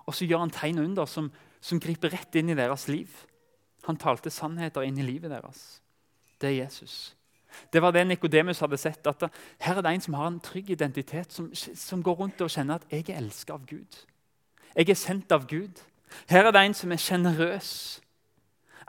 Og 0.05 0.15
så 0.15 0.27
gjør 0.27 0.45
han 0.45 0.53
tegn 0.53 0.79
under 0.79 1.09
som, 1.09 1.31
som 1.59 1.81
griper 1.81 2.13
rett 2.13 2.35
inn 2.37 2.53
i 2.53 2.55
deres 2.55 2.87
liv. 2.87 3.09
Han 3.89 3.97
talte 3.97 4.31
sannheter 4.31 4.85
inn 4.85 4.99
i 5.01 5.07
livet 5.07 5.33
deres. 5.33 5.81
Det 6.41 6.49
er 6.49 6.63
Jesus. 6.63 7.15
Det 7.73 7.81
var 7.81 7.91
det 7.91 8.07
Nikodemus 8.07 8.59
hadde 8.59 8.77
sett. 8.77 9.07
at 9.07 9.31
Her 9.59 9.77
er 9.77 9.81
det 9.81 9.93
en 9.93 10.01
som 10.01 10.13
har 10.13 10.27
en 10.27 10.39
trygg 10.39 10.69
identitet, 10.69 11.33
som, 11.33 11.55
som 11.55 12.03
går 12.03 12.13
rundt 12.13 12.41
og 12.41 12.49
kjenner 12.49 12.75
at 12.75 12.85
'jeg 12.91 13.09
er 13.09 13.17
elsket 13.17 13.53
av 13.53 13.65
Gud'. 13.65 14.05
Jeg 14.75 14.89
er 14.89 14.93
sendt 14.93 15.31
av 15.31 15.47
Gud. 15.47 15.81
Her 16.29 16.45
er 16.45 16.51
det 16.51 16.65
en 16.65 16.73
som 16.73 16.91
er 16.91 16.95
sjenerøs. 16.95 18.01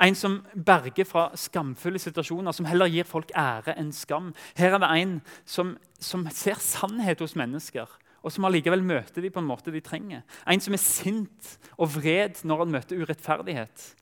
En 0.03 0.15
som 0.15 0.47
berger 0.65 1.05
fra 1.05 1.31
skamfulle 1.37 1.99
situasjoner, 1.99 2.53
som 2.53 2.67
heller 2.67 2.87
gir 2.87 3.05
folk 3.05 3.33
ære 3.35 3.75
enn 3.79 3.93
skam. 3.93 4.35
Her 4.57 4.75
er 4.75 4.79
det 4.79 4.91
en 5.03 5.23
som, 5.45 5.79
som 5.99 6.29
ser 6.31 6.55
sannhet 6.55 7.21
hos 7.21 7.35
mennesker, 7.37 7.87
og 8.23 8.33
som 8.33 8.45
allikevel 8.45 8.83
møter 8.83 9.23
dem 9.23 9.33
på 9.33 9.43
en 9.43 9.49
måte 9.49 9.73
de 9.75 9.81
trenger. 9.81 10.23
En 10.47 10.61
som 10.61 10.75
er 10.75 10.83
sint 10.83 11.59
og 11.77 11.95
vred 11.97 12.45
når 12.45 12.59
han 12.59 12.71
møter 12.71 13.03
urettferdighet. 13.03 13.95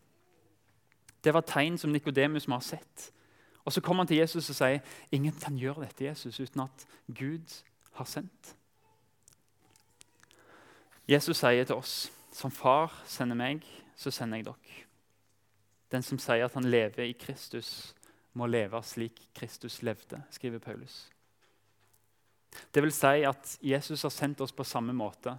Det 1.25 1.35
var 1.35 1.47
tegn 1.49 1.79
som 1.79 1.93
Nikodemus 1.93 2.49
må 2.49 2.61
ha 2.61 2.65
sett. 2.65 3.11
Og 3.67 3.73
Så 3.73 3.81
kommer 3.81 4.05
han 4.05 4.09
til 4.09 4.23
Jesus 4.23 4.51
og 4.51 4.57
sier 4.57 4.79
ingen 5.13 5.35
kan 5.43 5.59
gjøre 5.59 5.83
dette 5.85 6.07
Jesus, 6.07 6.39
uten 6.41 6.63
at 6.63 6.87
Gud 7.11 7.63
har 7.99 8.07
sendt. 8.07 8.55
Jesus 11.09 11.41
sier 11.43 11.67
til 11.67 11.75
oss 11.75 11.97
som 12.33 12.51
far 12.51 12.95
sender 13.07 13.39
meg, 13.39 13.65
så 13.97 14.13
sender 14.15 14.39
jeg 14.39 14.47
dere. 14.47 14.87
Den 15.93 16.03
som 16.03 16.19
sier 16.19 16.47
at 16.47 16.55
han 16.55 16.71
lever 16.71 17.09
i 17.09 17.17
Kristus, 17.19 17.95
må 18.37 18.47
leve 18.47 18.83
slik 18.85 19.21
Kristus 19.35 19.81
levde, 19.83 20.21
skriver 20.31 20.63
Paulus. 20.63 21.07
Det 22.75 22.83
vil 22.83 22.93
si 22.93 23.23
at 23.27 23.59
Jesus 23.63 24.03
har 24.03 24.13
sendt 24.15 24.41
oss 24.41 24.53
på 24.53 24.65
samme 24.65 24.93
måte 24.97 25.35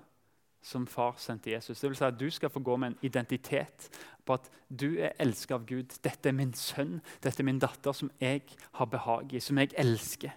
som 0.62 0.88
far 0.88 1.16
sendte 1.22 1.52
Jesus. 1.52 1.80
Det 1.80 1.90
vil 1.90 1.98
si 1.98 2.06
at 2.06 2.20
Du 2.20 2.30
skal 2.32 2.50
få 2.50 2.60
gå 2.60 2.76
med 2.78 2.88
en 2.88 3.00
identitet 3.02 3.90
på 4.28 4.38
at 4.38 4.50
du 4.68 4.98
er 5.00 5.16
elsket 5.24 5.56
av 5.56 5.66
Gud. 5.70 5.96
Dette 6.04 6.30
er 6.30 6.36
min 6.36 6.54
sønn, 6.58 7.00
dette 7.24 7.42
er 7.42 7.48
min 7.48 7.62
datter, 7.64 7.96
som 7.96 8.12
jeg 8.22 8.44
har 8.80 8.92
behag 8.92 9.34
i, 9.34 9.42
som 9.44 9.60
jeg 9.60 9.74
elsker. 9.80 10.36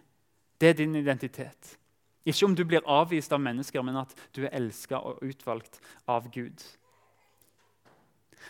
Det 0.61 0.71
er 0.71 0.79
din 0.79 0.95
identitet. 0.97 1.77
Ikke 2.29 2.47
om 2.47 2.55
du 2.55 2.65
blir 2.69 2.87
avvist 2.87 3.33
av 3.33 3.41
mennesker, 3.43 3.83
men 3.83 4.03
at 4.03 4.15
du 4.37 4.45
er 4.45 4.55
elsket 4.57 4.99
og 4.99 5.23
utvalgt 5.25 5.81
av 6.09 6.31
Gud. 6.33 6.63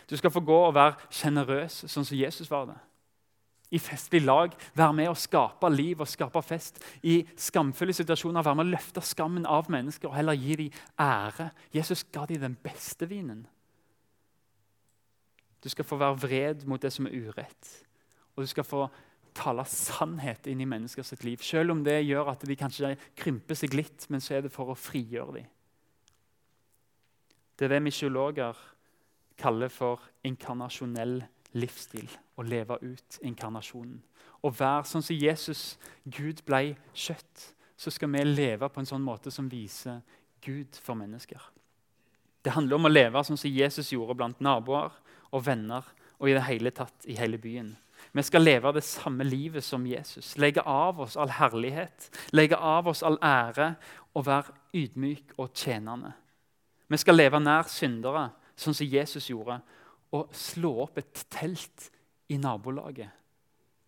Du 0.09 0.15
skal 0.19 0.31
få 0.31 0.43
gå 0.43 0.61
og 0.67 0.75
være 0.75 0.97
sjenerøs, 1.11 1.83
sånn 1.91 2.07
som 2.07 2.19
Jesus 2.19 2.51
var 2.51 2.69
det 2.69 2.79
i 3.71 3.79
festlig 3.79 4.21
lag, 4.25 4.51
være 4.75 4.95
med 4.95 5.09
å 5.11 5.17
skape 5.17 5.69
liv 5.71 6.01
og 6.03 6.09
skape 6.09 6.41
fest. 6.43 6.81
I 7.07 7.21
skamfulle 7.39 7.95
situasjoner 7.95 8.43
være 8.43 8.59
med 8.59 8.67
å 8.67 8.73
løfte 8.73 9.03
skammen 9.05 9.47
av 9.47 9.71
mennesker 9.71 10.11
og 10.11 10.17
heller 10.17 10.35
gi 10.35 10.57
dem 10.65 10.81
ære. 10.99 11.49
Jesus 11.71 12.03
ga 12.11 12.25
dem 12.27 12.43
den 12.43 12.57
beste 12.63 13.07
vinen. 13.07 13.45
Du 15.63 15.69
skal 15.69 15.85
få 15.85 15.97
være 16.01 16.19
vred 16.23 16.65
mot 16.67 16.81
det 16.81 16.91
som 16.93 17.07
er 17.07 17.15
urett. 17.15 17.71
Og 18.35 18.43
du 18.43 18.49
skal 18.49 18.65
få 18.65 18.87
tale 19.37 19.63
sannhet 19.69 20.47
inn 20.51 20.61
i 20.63 20.67
menneskers 20.67 21.13
liv. 21.23 21.43
Selv 21.45 21.71
om 21.75 21.83
det 21.85 22.01
gjør 22.03 22.33
at 22.33 22.45
de 22.47 22.57
kanskje 22.59 22.95
krymper 23.17 23.57
seg 23.57 23.75
litt, 23.77 24.07
men 24.09 24.23
så 24.23 24.37
er 24.37 24.45
det 24.45 24.53
for 24.53 24.71
å 24.71 24.77
frigjøre 24.77 25.37
dem. 25.39 25.49
Det 27.55 27.67
er 27.67 27.75
det 27.75 27.83
misjologer 27.85 28.57
kaller 29.41 29.69
for 29.69 30.01
inkarnasjonell 30.27 31.19
livsstil 31.61 32.09
å 32.39 32.45
leve 32.45 32.77
ut 32.81 33.19
inkarnasjonen. 33.27 33.99
Å 34.41 34.49
være 34.49 34.87
sånn 34.89 35.05
som 35.05 35.17
Jesus, 35.17 35.63
Gud, 36.03 36.41
ble 36.47 36.75
kjøtt. 36.93 37.51
Så 37.77 37.93
skal 37.93 38.09
vi 38.13 38.23
leve 38.25 38.69
på 38.69 38.81
en 38.81 38.89
sånn 38.89 39.03
måte 39.05 39.33
som 39.33 39.49
viser 39.49 40.01
Gud 40.41 40.77
for 40.81 40.97
mennesker. 40.97 41.41
Det 42.41 42.53
handler 42.55 42.79
om 42.79 42.89
å 42.89 42.91
leve 42.91 43.21
sånn 43.25 43.37
som 43.37 43.53
Jesus 43.53 43.91
gjorde 43.93 44.17
blant 44.17 44.41
naboer 44.41 44.93
og 45.31 45.45
venner 45.45 45.87
og 46.19 46.29
i 46.29 46.35
det 46.35 46.45
hele 46.45 46.71
tatt 46.75 47.07
i 47.09 47.17
hele 47.17 47.39
byen. 47.41 47.73
Vi 48.11 48.23
skal 48.25 48.43
leve 48.43 48.73
det 48.75 48.83
samme 48.83 49.23
livet 49.23 49.63
som 49.63 49.85
Jesus. 49.87 50.35
Legge 50.37 50.63
av 50.67 50.99
oss 51.01 51.15
all 51.17 51.31
herlighet, 51.37 52.09
legge 52.33 52.57
av 52.57 52.89
oss 52.91 53.03
all 53.05 53.17
ære 53.23 53.75
og 54.17 54.25
være 54.27 54.55
ydmyk 54.75 55.37
og 55.37 55.53
tjenende. 55.55 56.11
Vi 56.91 56.99
skal 56.99 57.15
leve 57.15 57.39
nær 57.39 57.69
syndere, 57.71 58.27
sånn 58.59 58.75
som 58.75 58.89
Jesus 58.89 59.29
gjorde, 59.31 59.61
og 60.11 60.33
slå 60.35 60.73
opp 60.83 60.99
et 60.99 61.23
telt 61.31 61.87
i 62.31 62.39
nabolaget. 62.41 63.13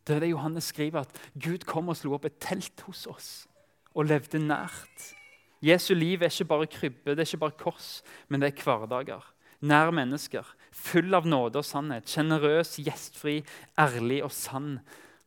Det 0.03 0.15
er 0.15 0.23
det 0.23 0.31
Johannes 0.31 0.69
skriver, 0.71 1.03
at 1.03 1.19
Gud 1.35 1.65
kom 1.67 1.91
og 1.91 1.99
slo 1.99 2.15
opp 2.15 2.27
et 2.27 2.39
telt 2.43 2.83
hos 2.87 3.05
oss 3.07 3.29
og 3.93 4.07
levde 4.09 4.39
nært. 4.41 5.11
Jesu 5.63 5.93
liv 5.95 6.23
er 6.23 6.31
ikke 6.31 6.49
bare 6.49 6.67
krybbe, 6.67 7.13
det 7.13 7.23
er 7.23 7.29
ikke 7.29 7.43
bare 7.45 7.59
kors, 7.59 7.89
men 8.27 8.41
det 8.41 8.51
er 8.51 8.63
hverdager. 8.63 9.23
Nær 9.63 9.93
mennesker, 9.95 10.47
full 10.73 11.13
av 11.13 11.27
nåde 11.29 11.61
og 11.61 11.67
sannhet. 11.67 12.09
Sjenerøs, 12.09 12.75
gjestfri, 12.81 13.41
ærlig 13.79 14.23
og 14.25 14.33
sann. 14.35 14.79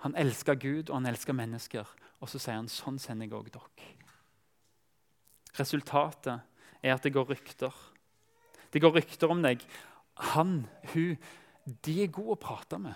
Han 0.05 0.17
elsker 0.19 0.59
Gud, 0.61 0.91
og 0.91 0.99
han 0.99 1.11
elsker 1.13 1.37
mennesker. 1.37 1.89
Og 2.21 2.31
så 2.31 2.41
sier 2.41 2.59
han 2.59 2.71
sånn 2.73 2.99
sender 3.03 3.29
jeg 3.29 3.39
òg 3.39 3.51
dere. 3.55 3.93
Resultatet 5.57 6.43
er 6.83 6.95
at 6.95 7.05
det 7.05 7.15
går 7.15 7.31
rykter. 7.33 7.73
Det 8.73 8.83
går 8.83 8.99
rykter 8.99 9.33
om 9.33 9.41
deg 9.45 9.63
han, 10.33 10.67
hun, 10.95 11.17
de 11.85 11.97
er 12.03 12.13
gode 12.13 12.37
å 12.37 12.41
prate 12.41 12.79
med. 12.81 12.95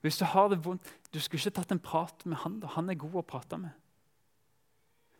Hvis 0.00 0.18
du 0.18 0.24
har 0.24 0.48
det 0.48 0.62
vondt 0.64 0.88
Du 1.12 1.18
skulle 1.20 1.42
ikke 1.42 1.58
tatt 1.58 1.72
en 1.74 1.82
prat 1.82 2.24
med 2.24 2.38
han. 2.38 2.60
Han 2.76 2.90
er 2.90 2.98
god 2.98 3.16
å 3.20 3.26
prate 3.26 3.58
med. 3.58 3.70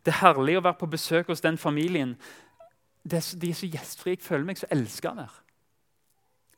Det 0.07 0.13
er 0.15 0.21
herlig 0.21 0.55
å 0.57 0.63
være 0.63 0.79
på 0.79 0.89
besøk 0.91 1.33
hos 1.33 1.43
den 1.43 1.59
familien. 1.59 2.17
de 3.03 3.17
er 3.17 3.55
så 3.55 3.67
gjestfrie. 3.67 4.15
Jeg 4.15 4.23
føler 4.23 4.45
meg 4.45 4.59
så 4.59 4.67
elska 4.71 5.15
der. 5.19 5.33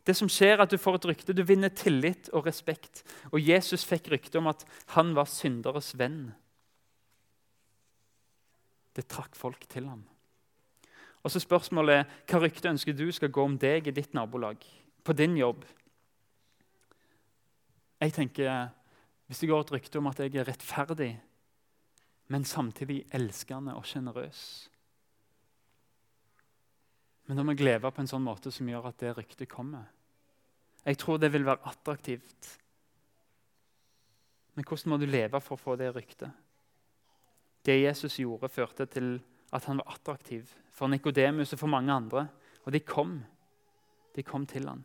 Det 0.02 0.14
som 0.18 0.30
skjer, 0.30 0.56
er 0.56 0.64
at 0.64 0.72
du 0.72 0.80
får 0.80 0.98
et 0.98 1.08
rykte. 1.12 1.34
Du 1.34 1.44
vinner 1.46 1.70
tillit 1.70 2.30
og 2.34 2.46
respekt. 2.48 3.04
Og 3.30 3.38
Jesus 3.38 3.84
fikk 3.86 4.10
rykte 4.10 4.40
om 4.40 4.50
at 4.50 4.64
han 4.96 5.12
var 5.14 5.30
synderes 5.30 5.92
venn. 5.98 6.32
Det 8.92 9.06
trakk 9.08 9.38
folk 9.38 9.62
til 9.70 9.86
ham. 9.88 10.02
Og 11.22 11.30
så 11.30 11.40
spørsmålet 11.40 12.10
hva 12.26 12.40
rykte 12.42 12.72
ønsker 12.72 12.96
du 12.98 13.06
skal 13.14 13.30
gå 13.30 13.44
om 13.46 13.54
deg 13.60 13.86
i 13.86 13.94
ditt 13.94 14.14
nabolag, 14.14 14.58
på 15.06 15.14
din 15.14 15.36
jobb? 15.38 15.64
Jeg 18.02 18.12
tenker, 18.12 18.68
Hvis 19.26 19.38
det 19.38 19.48
går 19.48 19.60
et 19.60 19.72
rykte 19.72 19.98
om 19.98 20.06
at 20.06 20.18
jeg 20.18 20.34
er 20.36 20.44
rettferdig, 20.44 21.22
men 22.28 22.44
samtidig 22.44 23.06
elskende 23.14 23.72
og 23.74 23.86
sjenerøs 23.86 24.68
Men 27.32 27.38
da 27.38 27.44
må 27.48 27.52
jeg 27.54 27.64
leve 27.64 27.88
på 27.88 28.02
en 28.02 28.08
sånn 28.10 28.26
måte 28.26 28.50
som 28.52 28.66
gjør 28.68 28.90
at 28.90 28.98
det 29.00 29.14
ryktet 29.16 29.48
kommer. 29.48 29.86
Jeg 30.84 30.98
tror 31.00 31.16
det 31.16 31.30
vil 31.32 31.46
være 31.46 31.64
attraktivt. 31.64 32.48
Men 34.52 34.66
hvordan 34.68 34.92
må 34.92 34.98
du 35.00 35.06
leve 35.08 35.40
for 35.40 35.56
å 35.56 35.62
få 35.62 35.76
det 35.80 35.88
ryktet? 35.96 36.28
Det 37.64 37.78
Jesus 37.78 38.18
gjorde, 38.20 38.50
førte 38.52 38.84
til 38.84 39.14
at 39.48 39.64
han 39.64 39.80
var 39.80 39.94
attraktiv 39.94 40.52
for 40.76 40.92
Nikodemus 40.92 41.54
og 41.56 41.62
for 41.62 41.72
mange 41.72 41.96
andre. 41.96 42.26
Og 42.66 42.76
de 42.76 42.82
kom. 42.84 43.14
De 44.12 44.20
kom 44.28 44.44
til 44.44 44.68
han. 44.68 44.84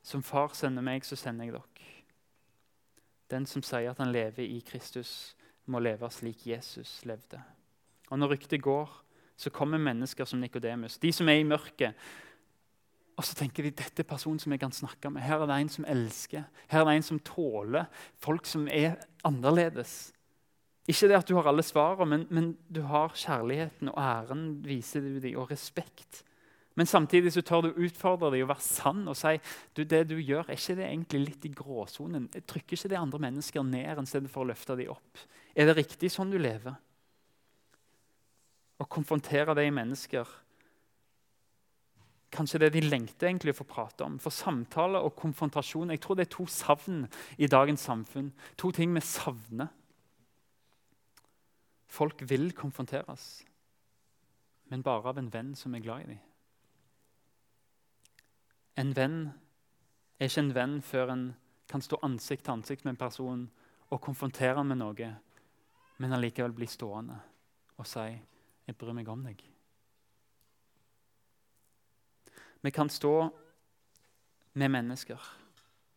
Som 0.00 0.24
far 0.24 0.56
sender 0.56 0.88
meg, 0.88 1.04
så 1.04 1.20
sender 1.20 1.50
jeg 1.50 1.58
dere. 1.58 1.90
Den 3.28 3.44
som 3.44 3.60
sier 3.60 3.90
at 3.92 4.00
han 4.00 4.14
lever 4.16 4.48
i 4.48 4.62
Kristus, 4.64 5.34
må 5.68 5.84
leve 5.84 6.08
slik 6.08 6.46
Jesus 6.48 7.02
levde. 7.04 7.44
Og 8.08 8.24
Når 8.24 8.38
ryktet 8.38 8.64
går, 8.64 8.88
så 9.38 9.52
kommer 9.54 9.78
mennesker 9.78 10.26
som 10.26 10.40
Nikodemus, 10.42 10.98
de 10.98 11.12
som 11.14 11.28
er 11.30 11.38
i 11.38 11.46
mørket. 11.46 11.94
Og 13.18 13.26
så 13.26 13.34
tenker 13.38 13.66
de 13.66 13.74
dette 13.74 14.02
er 14.02 14.06
personen 14.06 14.38
som 14.42 14.52
jeg 14.54 14.62
kan 14.62 14.74
snakke 14.74 15.10
med. 15.10 15.22
Her 15.26 15.42
er 15.42 15.50
det 15.50 15.58
en 15.58 15.72
som 15.72 15.86
elsker. 15.90 16.46
Her 16.70 16.82
er 16.82 16.88
det 16.90 16.96
en 16.98 17.06
som 17.06 17.18
tåler 17.26 17.86
folk 18.22 18.46
som 18.46 18.68
er 18.70 18.96
annerledes. 19.26 20.12
Ikke 20.88 21.10
det 21.10 21.18
at 21.18 21.28
du 21.28 21.34
har 21.36 21.50
alle 21.50 21.62
svarene, 21.66 22.08
men, 22.08 22.24
men, 22.30 22.52
du 22.72 22.80
har 22.88 23.12
kjærligheten 23.12 23.90
og 23.92 23.98
æren 24.00 24.46
viser 24.64 25.04
du 25.04 25.18
dem, 25.20 25.36
og 25.36 25.50
respekt. 25.50 26.22
Men 26.78 26.86
samtidig 26.86 27.34
så 27.34 27.42
tør 27.42 27.66
du 27.66 27.80
utfordre 27.82 28.30
dem 28.32 28.46
og 28.46 28.52
være 28.54 28.64
sann 28.64 29.02
og 29.10 29.18
si 29.18 29.34
du, 29.76 29.82
det 29.82 30.04
du 30.08 30.16
gjør, 30.16 30.46
er 30.46 30.56
ikke 30.56 30.78
det 30.78 30.86
egentlig 30.86 31.22
litt 31.24 31.46
i 31.46 31.52
gråsonen. 31.58 32.30
Trykker 32.30 32.78
ikke 32.78 32.92
det 32.94 33.00
andre 33.02 33.20
mennesker 33.26 33.66
ned 33.66 33.98
i 33.98 34.06
stedet 34.06 34.30
for 34.30 34.46
å 34.46 34.50
løfte 34.52 34.78
dem 34.78 34.94
opp? 34.94 35.26
Er 35.58 35.68
det 35.68 35.76
riktig 35.82 36.12
sånn 36.14 36.30
du 36.30 36.38
lever? 36.38 36.78
Å 38.78 38.86
konfrontere 38.86 39.56
de 39.58 39.70
mennesker 39.74 40.36
Kanskje 42.28 42.58
det 42.60 42.74
de 42.74 42.82
lengter 42.84 43.30
egentlig 43.30 43.54
å 43.54 43.58
få 43.62 43.64
prate 43.68 44.04
om. 44.04 44.18
For 44.20 44.34
samtale 44.34 45.00
og 45.00 45.14
konfrontasjon 45.16 45.94
jeg 45.94 46.02
tror 46.04 46.18
det 46.18 46.26
er 46.26 46.34
to 46.34 46.44
savn 46.52 47.06
i 47.40 47.48
dagens 47.48 47.86
samfunn. 47.88 48.28
To 48.60 48.68
ting 48.76 48.92
vi 48.92 49.00
savner. 49.00 49.70
Folk 51.88 52.20
vil 52.28 52.52
konfronteres, 52.52 53.42
men 54.68 54.84
bare 54.84 55.08
av 55.08 55.18
en 55.18 55.30
venn 55.32 55.54
som 55.56 55.72
er 55.74 55.80
glad 55.80 56.04
i 56.04 56.10
dem. 56.10 56.24
En 58.78 58.92
venn 58.94 59.22
er 60.20 60.28
ikke 60.28 60.44
en 60.44 60.54
venn 60.54 60.76
før 60.84 61.14
en 61.14 61.24
kan 61.68 61.82
stå 61.82 61.96
ansikt 62.04 62.44
til 62.44 62.58
ansikt 62.58 62.84
med 62.84 62.92
en 62.92 63.00
person 63.00 63.46
og 63.88 64.02
konfrontere 64.04 64.60
ham 64.60 64.68
med 64.68 64.82
noe, 64.82 65.08
men 65.96 66.14
allikevel 66.14 66.52
bli 66.54 66.68
stående 66.68 67.16
og 67.80 67.88
si 67.88 68.10
'Jeg 68.68 68.76
bryr 68.76 68.92
meg 68.92 69.08
om 69.08 69.24
deg'. 69.24 69.42
Vi 72.62 72.70
kan 72.70 72.88
stå 72.88 73.30
med 74.52 74.68
mennesker. 74.68 75.36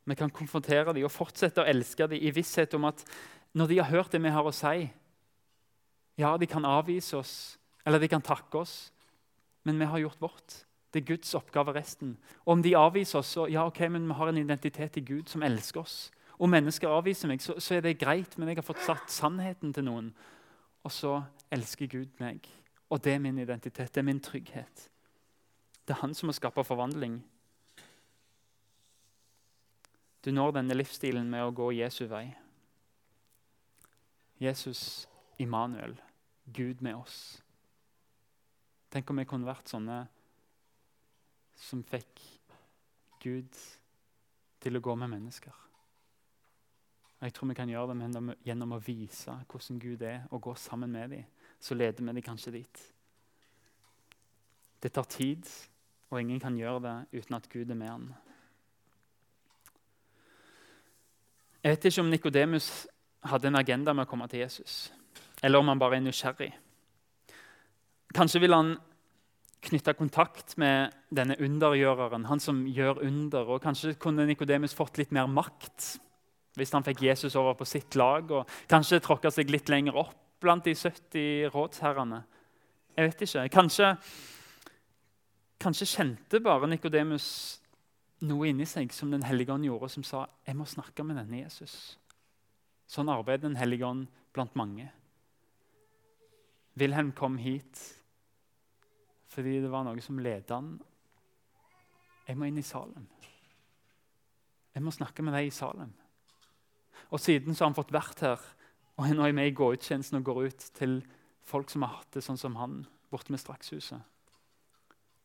Vi 0.05 0.15
kan 0.15 0.29
konfrontere 0.29 0.93
dem 0.93 1.03
og 1.03 1.11
fortsette 1.11 1.61
å 1.61 1.67
elske 1.67 2.07
dem 2.07 2.21
i 2.21 2.31
visshet 2.31 2.73
om 2.77 2.85
at 2.89 3.03
når 3.53 3.67
de 3.67 3.77
har 3.81 3.89
hørt 3.91 4.11
det 4.13 4.21
vi 4.23 4.33
har 4.33 4.47
å 4.47 4.55
si 4.55 4.89
Ja, 6.17 6.37
de 6.37 6.45
kan 6.45 6.65
avvise 6.65 7.17
oss, 7.17 7.57
eller 7.85 7.99
de 7.99 8.07
kan 8.07 8.21
takke 8.21 8.57
oss, 8.57 8.91
men 9.63 9.79
vi 9.79 9.85
har 9.85 9.99
gjort 9.99 10.21
vårt. 10.21 10.65
Det 10.93 11.01
er 11.01 11.15
Guds 11.15 11.33
oppgave 11.33 11.73
resten. 11.73 12.17
Og 12.45 12.51
om 12.51 12.61
de 12.61 12.75
avviser 12.75 13.19
oss, 13.19 13.31
så 13.31 13.47
ja, 13.49 13.65
ok, 13.65 13.79
men 13.89 14.07
vi 14.07 14.13
har 14.13 14.27
en 14.27 14.37
identitet 14.37 14.97
i 14.97 15.05
Gud 15.07 15.29
som 15.29 15.43
elsker 15.43 15.79
oss. 15.81 16.11
Om 16.37 16.51
mennesker 16.51 16.91
avviser 16.91 17.31
meg, 17.31 17.41
så, 17.41 17.55
så 17.59 17.75
er 17.75 17.81
det 17.81 17.97
greit, 17.97 18.37
men 18.37 18.51
jeg 18.51 18.59
har 18.59 18.67
fått 18.67 18.83
satt 18.85 19.09
sannheten 19.09 19.73
til 19.73 19.87
noen. 19.87 20.11
Og 20.83 20.91
så 20.91 21.21
elsker 21.49 21.87
Gud 21.87 22.19
meg. 22.19 22.45
Og 22.91 22.99
det 23.03 23.15
er 23.15 23.23
min 23.23 23.39
identitet, 23.39 23.93
det 23.93 24.01
er 24.01 24.07
min 24.07 24.19
trygghet. 24.19 24.87
Det 25.87 25.95
er 25.95 26.01
han 26.01 26.13
som 26.15 26.27
må 26.27 26.35
skape 26.35 26.63
forvandling. 26.63 27.21
Du 30.25 30.31
når 30.31 30.57
denne 30.59 30.75
livsstilen 30.75 31.29
med 31.31 31.45
å 31.45 31.53
gå 31.55 31.71
Jesu 31.79 32.03
vei. 32.11 32.27
Jesus 34.41 35.07
Immanuel, 35.41 35.95
Gud 36.53 36.81
med 36.81 36.99
oss. 36.99 37.41
Tenk 38.91 39.09
om 39.09 39.21
vi 39.21 39.25
kunne 39.29 39.47
vært 39.47 39.71
sånne 39.71 40.03
som 41.61 41.83
fikk 41.87 42.21
Gud 43.23 43.57
til 44.61 44.77
å 44.77 44.83
gå 44.83 44.95
med 44.99 45.13
mennesker. 45.13 45.53
Jeg 47.21 47.33
tror 47.37 47.51
vi 47.51 47.55
kan 47.57 47.69
gjøre 47.69 47.93
det 47.93 48.35
gjennom 48.45 48.73
å 48.73 48.81
vise 48.81 49.35
hvordan 49.47 49.79
Gud 49.79 50.01
er, 50.01 50.23
og 50.33 50.41
gå 50.41 50.55
sammen 50.57 50.91
med 50.91 51.13
dem. 51.13 51.25
Så 51.61 51.77
leder 51.77 52.01
vi 52.01 52.09
dem 52.09 52.25
kanskje 52.25 52.55
dit. 52.55 52.81
Det 54.81 54.89
tar 54.93 55.05
tid, 55.05 55.45
og 56.09 56.21
ingen 56.21 56.39
kan 56.41 56.57
gjøre 56.57 56.81
det 56.81 57.21
uten 57.21 57.37
at 57.37 57.49
Gud 57.49 57.69
er 57.69 57.77
med 57.77 57.89
han. 57.89 58.07
Jeg 61.61 61.75
vet 61.75 61.85
ikke 61.85 62.01
om 62.01 62.09
Nikodemus 62.09 62.69
hadde 63.29 63.51
en 63.51 63.59
agenda 63.59 63.93
med 63.93 64.07
å 64.07 64.09
komme 64.09 64.25
til 64.27 64.41
Jesus, 64.41 64.89
eller 65.43 65.61
om 65.61 65.69
han 65.69 65.79
bare 65.79 65.99
er 65.99 66.07
nysgjerrig. 66.07 66.49
Kanskje 68.17 68.41
vil 68.41 68.57
han 68.57 68.71
knytte 69.61 69.93
kontakt 69.93 70.55
med 70.57 70.95
denne 71.13 71.37
undergjøreren, 71.37 72.25
han 72.25 72.41
som 72.41 72.63
gjør 72.65 73.03
under. 73.05 73.45
og 73.45 73.61
Kanskje 73.61 73.93
kunne 74.01 74.25
Nikodemus 74.25 74.73
fått 74.73 74.97
litt 74.97 75.13
mer 75.13 75.29
makt 75.29 75.99
hvis 76.57 76.73
han 76.75 76.83
fikk 76.83 77.05
Jesus 77.05 77.37
over 77.39 77.53
på 77.55 77.65
sitt 77.69 77.95
lag, 77.95 78.27
og 78.33 78.49
kanskje 78.67 78.99
tråkka 78.99 79.29
seg 79.31 79.53
litt 79.53 79.69
lenger 79.71 79.95
opp 80.01 80.20
blant 80.41 80.65
de 80.65 80.75
70 80.75 81.51
rådsherrene. 81.53 82.23
Jeg 82.97 83.07
vet 83.07 83.25
ikke. 83.27 83.47
Kanskje 83.53 83.95
Kanskje 85.61 85.85
kjente 85.85 86.39
bare 86.41 86.65
Nikodemus 86.65 87.25
noe 88.25 88.47
inni 88.49 88.65
seg 88.65 88.89
som 88.93 89.11
Den 89.13 89.25
hellige 89.25 89.53
ånd 89.53 89.67
gjorde, 89.67 89.91
som 89.93 90.05
sa 90.05 90.23
jeg 90.47 90.57
må 90.57 90.65
snakke 90.65 91.05
med 91.05 91.19
denne 91.19 91.43
Jesus. 91.43 91.99
Sånn 92.89 93.11
arbeider 93.13 93.47
Den 93.47 93.59
hellige 93.59 93.85
ånd 93.85 94.07
blant 94.33 94.55
mange. 94.57 94.89
Wilhelm 96.79 97.11
kom 97.13 97.37
hit 97.41 97.81
fordi 99.31 99.61
det 99.63 99.69
var 99.71 99.85
noe 99.87 100.01
som 100.03 100.17
ledet 100.19 100.51
han. 100.51 100.73
Jeg 102.27 102.35
må 102.35 102.49
inn 102.49 102.59
i 102.59 102.65
Salem. 102.67 103.05
Jeg 104.75 104.83
må 104.83 104.91
snakke 104.91 105.23
med 105.23 105.37
deg 105.37 105.47
i 105.47 105.53
Salem. 105.55 105.93
Og 107.11 107.19
Siden 107.19 107.55
så 107.55 107.63
har 107.63 107.71
han 107.71 107.77
fått 107.77 107.93
vært 107.95 108.25
her, 108.25 108.43
og 109.01 109.09
nå 109.09 109.23
er 109.25 109.31
jeg 109.31 109.37
med 109.39 109.49
i 109.49 109.55
gå-ut-tjenesten 109.57 110.19
og 110.19 110.27
går 110.27 110.39
ut 110.51 110.65
til 110.77 110.99
folk 111.47 111.71
som 111.73 111.81
har 111.87 111.95
hatt 111.97 112.13
det 112.13 112.21
sånn 112.21 112.37
som 112.37 112.57
han, 112.59 112.83
borte 113.09 113.33
med 113.33 113.41
Strakshuset. 113.41 113.97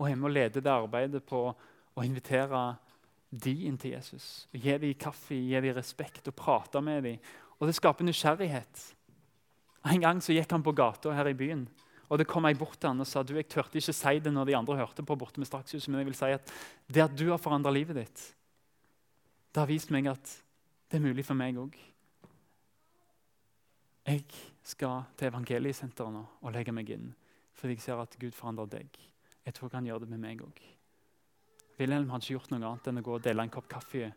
Og 0.01 0.09
jeg 0.09 0.19
må 0.21 0.31
lede 0.33 0.63
det 0.65 0.73
arbeidet 0.73 1.23
på 1.29 1.43
å 1.53 2.05
invitere 2.05 2.63
de 3.31 3.53
inn 3.69 3.77
til 3.81 3.93
Jesus. 3.93 4.47
Gi 4.53 4.77
dem 4.81 4.95
kaffe, 5.01 5.37
gi 5.37 5.61
dem 5.61 5.77
respekt 5.77 6.29
og 6.31 6.37
prate 6.39 6.81
med 6.85 7.05
dem. 7.05 7.19
Og 7.61 7.69
det 7.69 7.77
skaper 7.77 8.07
nysgjerrighet. 8.07 8.85
En 9.93 10.03
gang 10.03 10.23
så 10.25 10.35
gikk 10.35 10.57
han 10.57 10.65
på 10.65 10.75
gata 10.77 11.13
her 11.15 11.29
i 11.31 11.37
byen. 11.37 11.67
Og 12.09 12.21
det 12.21 12.29
kom 12.31 12.47
jeg 12.49 12.59
bort 12.59 12.79
til 12.79 12.93
han 12.93 13.03
og 13.03 13.09
sa 13.09 13.23
du, 13.27 13.35
jeg 13.37 13.49
tørte 13.51 13.81
ikke 13.81 13.95
si 13.97 14.15
det 14.23 14.33
når 14.33 14.49
de 14.49 14.57
andre 14.57 14.79
hørte 14.79 15.05
på, 15.05 15.19
borte 15.19 15.43
med 15.43 15.51
Strakshuset, 15.51 15.91
men 15.91 16.01
jeg 16.01 16.11
vil 16.11 16.19
si 16.19 16.33
at 16.37 16.53
det 16.87 17.05
at 17.09 17.17
du 17.19 17.29
har 17.33 17.43
forandra 17.43 17.73
livet 17.75 17.99
ditt, 17.99 18.25
det 19.53 19.63
har 19.63 19.71
vist 19.71 19.93
meg 19.95 20.09
at 20.13 20.33
det 20.87 20.99
er 20.99 21.07
mulig 21.07 21.25
for 21.27 21.39
meg 21.39 21.59
òg. 21.59 21.75
Jeg 24.07 24.23
skal 24.63 25.03
til 25.19 25.33
Evangeliesenteret 25.33 26.15
nå 26.15 26.23
og 26.41 26.53
legge 26.55 26.75
meg 26.75 26.91
inn 26.95 27.11
fordi 27.57 27.75
jeg 27.75 27.87
ser 27.87 28.01
at 28.03 28.13
Gud 28.21 28.35
forandrer 28.37 28.69
deg. 28.69 28.99
Jeg 29.47 29.55
tror 29.57 29.73
han 29.73 29.87
gjør 29.89 30.03
det 30.03 30.11
med 30.11 30.21
meg 30.21 30.43
òg. 30.45 30.59
Wilhelm 31.79 32.11
hadde 32.13 32.27
ikke 32.27 32.35
gjort 32.35 32.51
noe 32.53 32.69
annet 32.69 32.91
enn 32.91 33.01
å 33.01 33.05
gå 33.07 33.15
og 33.17 33.23
dele 33.25 33.47
en 33.47 33.53
kopp 33.53 33.69
kaffe 33.73 34.11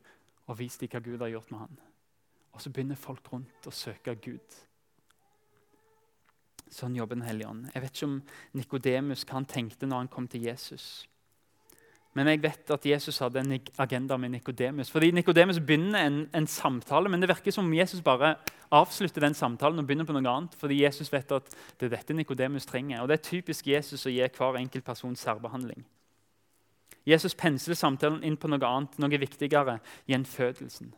og 0.46 0.58
vise 0.60 0.82
dem 0.82 0.92
hva 0.92 1.02
Gud 1.06 1.24
har 1.24 1.32
gjort 1.32 1.54
med 1.54 1.62
han. 1.64 1.80
Og 2.52 2.62
så 2.62 2.72
begynner 2.74 3.00
folk 3.00 3.32
rundt 3.32 3.70
å 3.70 3.74
søke 3.74 4.16
Gud. 4.20 4.58
Sånn 6.70 6.98
jobber 7.00 7.16
Den 7.16 7.26
hellige 7.26 7.50
ånd. 7.50 7.70
Jeg 7.74 7.82
vet 7.86 7.96
ikke 7.96 8.10
om 8.10 8.20
Nikodemus 8.60 9.24
hva 9.26 9.40
han 9.40 9.50
tenkte 9.50 9.88
når 9.88 10.04
han 10.04 10.12
kom 10.12 10.28
til 10.30 10.46
Jesus. 10.46 11.08
Men 12.18 12.28
jeg 12.28 12.42
vet 12.42 12.72
at 12.74 12.86
Jesus 12.86 13.20
hadde 13.22 13.40
en 13.40 13.60
agenda 13.78 14.18
med 14.18 14.32
Nikodemus. 14.34 14.90
Fordi 14.92 15.12
Nikodemus 15.12 15.60
begynner 15.60 16.08
en, 16.08 16.30
en, 16.36 16.48
samtale, 16.48 17.10
men 17.10 17.22
det 17.22 17.30
virker 17.30 17.54
som 17.54 17.66
om 17.66 17.74
Jesus 17.74 18.02
bare 18.02 18.36
avslutter 18.72 19.22
den 19.22 19.34
samtalen 19.34 19.80
og 19.80 19.86
begynner 19.86 20.08
på 20.10 20.16
noe 20.18 20.32
annet. 20.32 20.56
Fordi 20.58 20.82
Jesus 20.82 21.14
vet 21.14 21.32
at 21.32 21.54
det 21.80 21.86
er 21.86 21.94
dette 21.94 22.14
Nikodemus 22.18 22.66
trenger. 22.66 23.02
Og 23.02 23.08
Det 23.08 23.20
er 23.20 23.30
typisk 23.30 23.68
Jesus 23.68 24.06
å 24.06 24.14
gi 24.14 24.26
hver 24.26 24.58
enkelt 24.58 24.86
person 24.86 25.16
særbehandling. 25.16 25.86
Jesus 27.06 27.36
pensler 27.36 27.78
samtalen 27.78 28.24
inn 28.24 28.38
på 28.38 28.50
noe 28.50 28.66
annet, 28.66 28.98
noe 29.00 29.22
viktigere, 29.22 29.80
gjenfødelsen. 30.10 30.92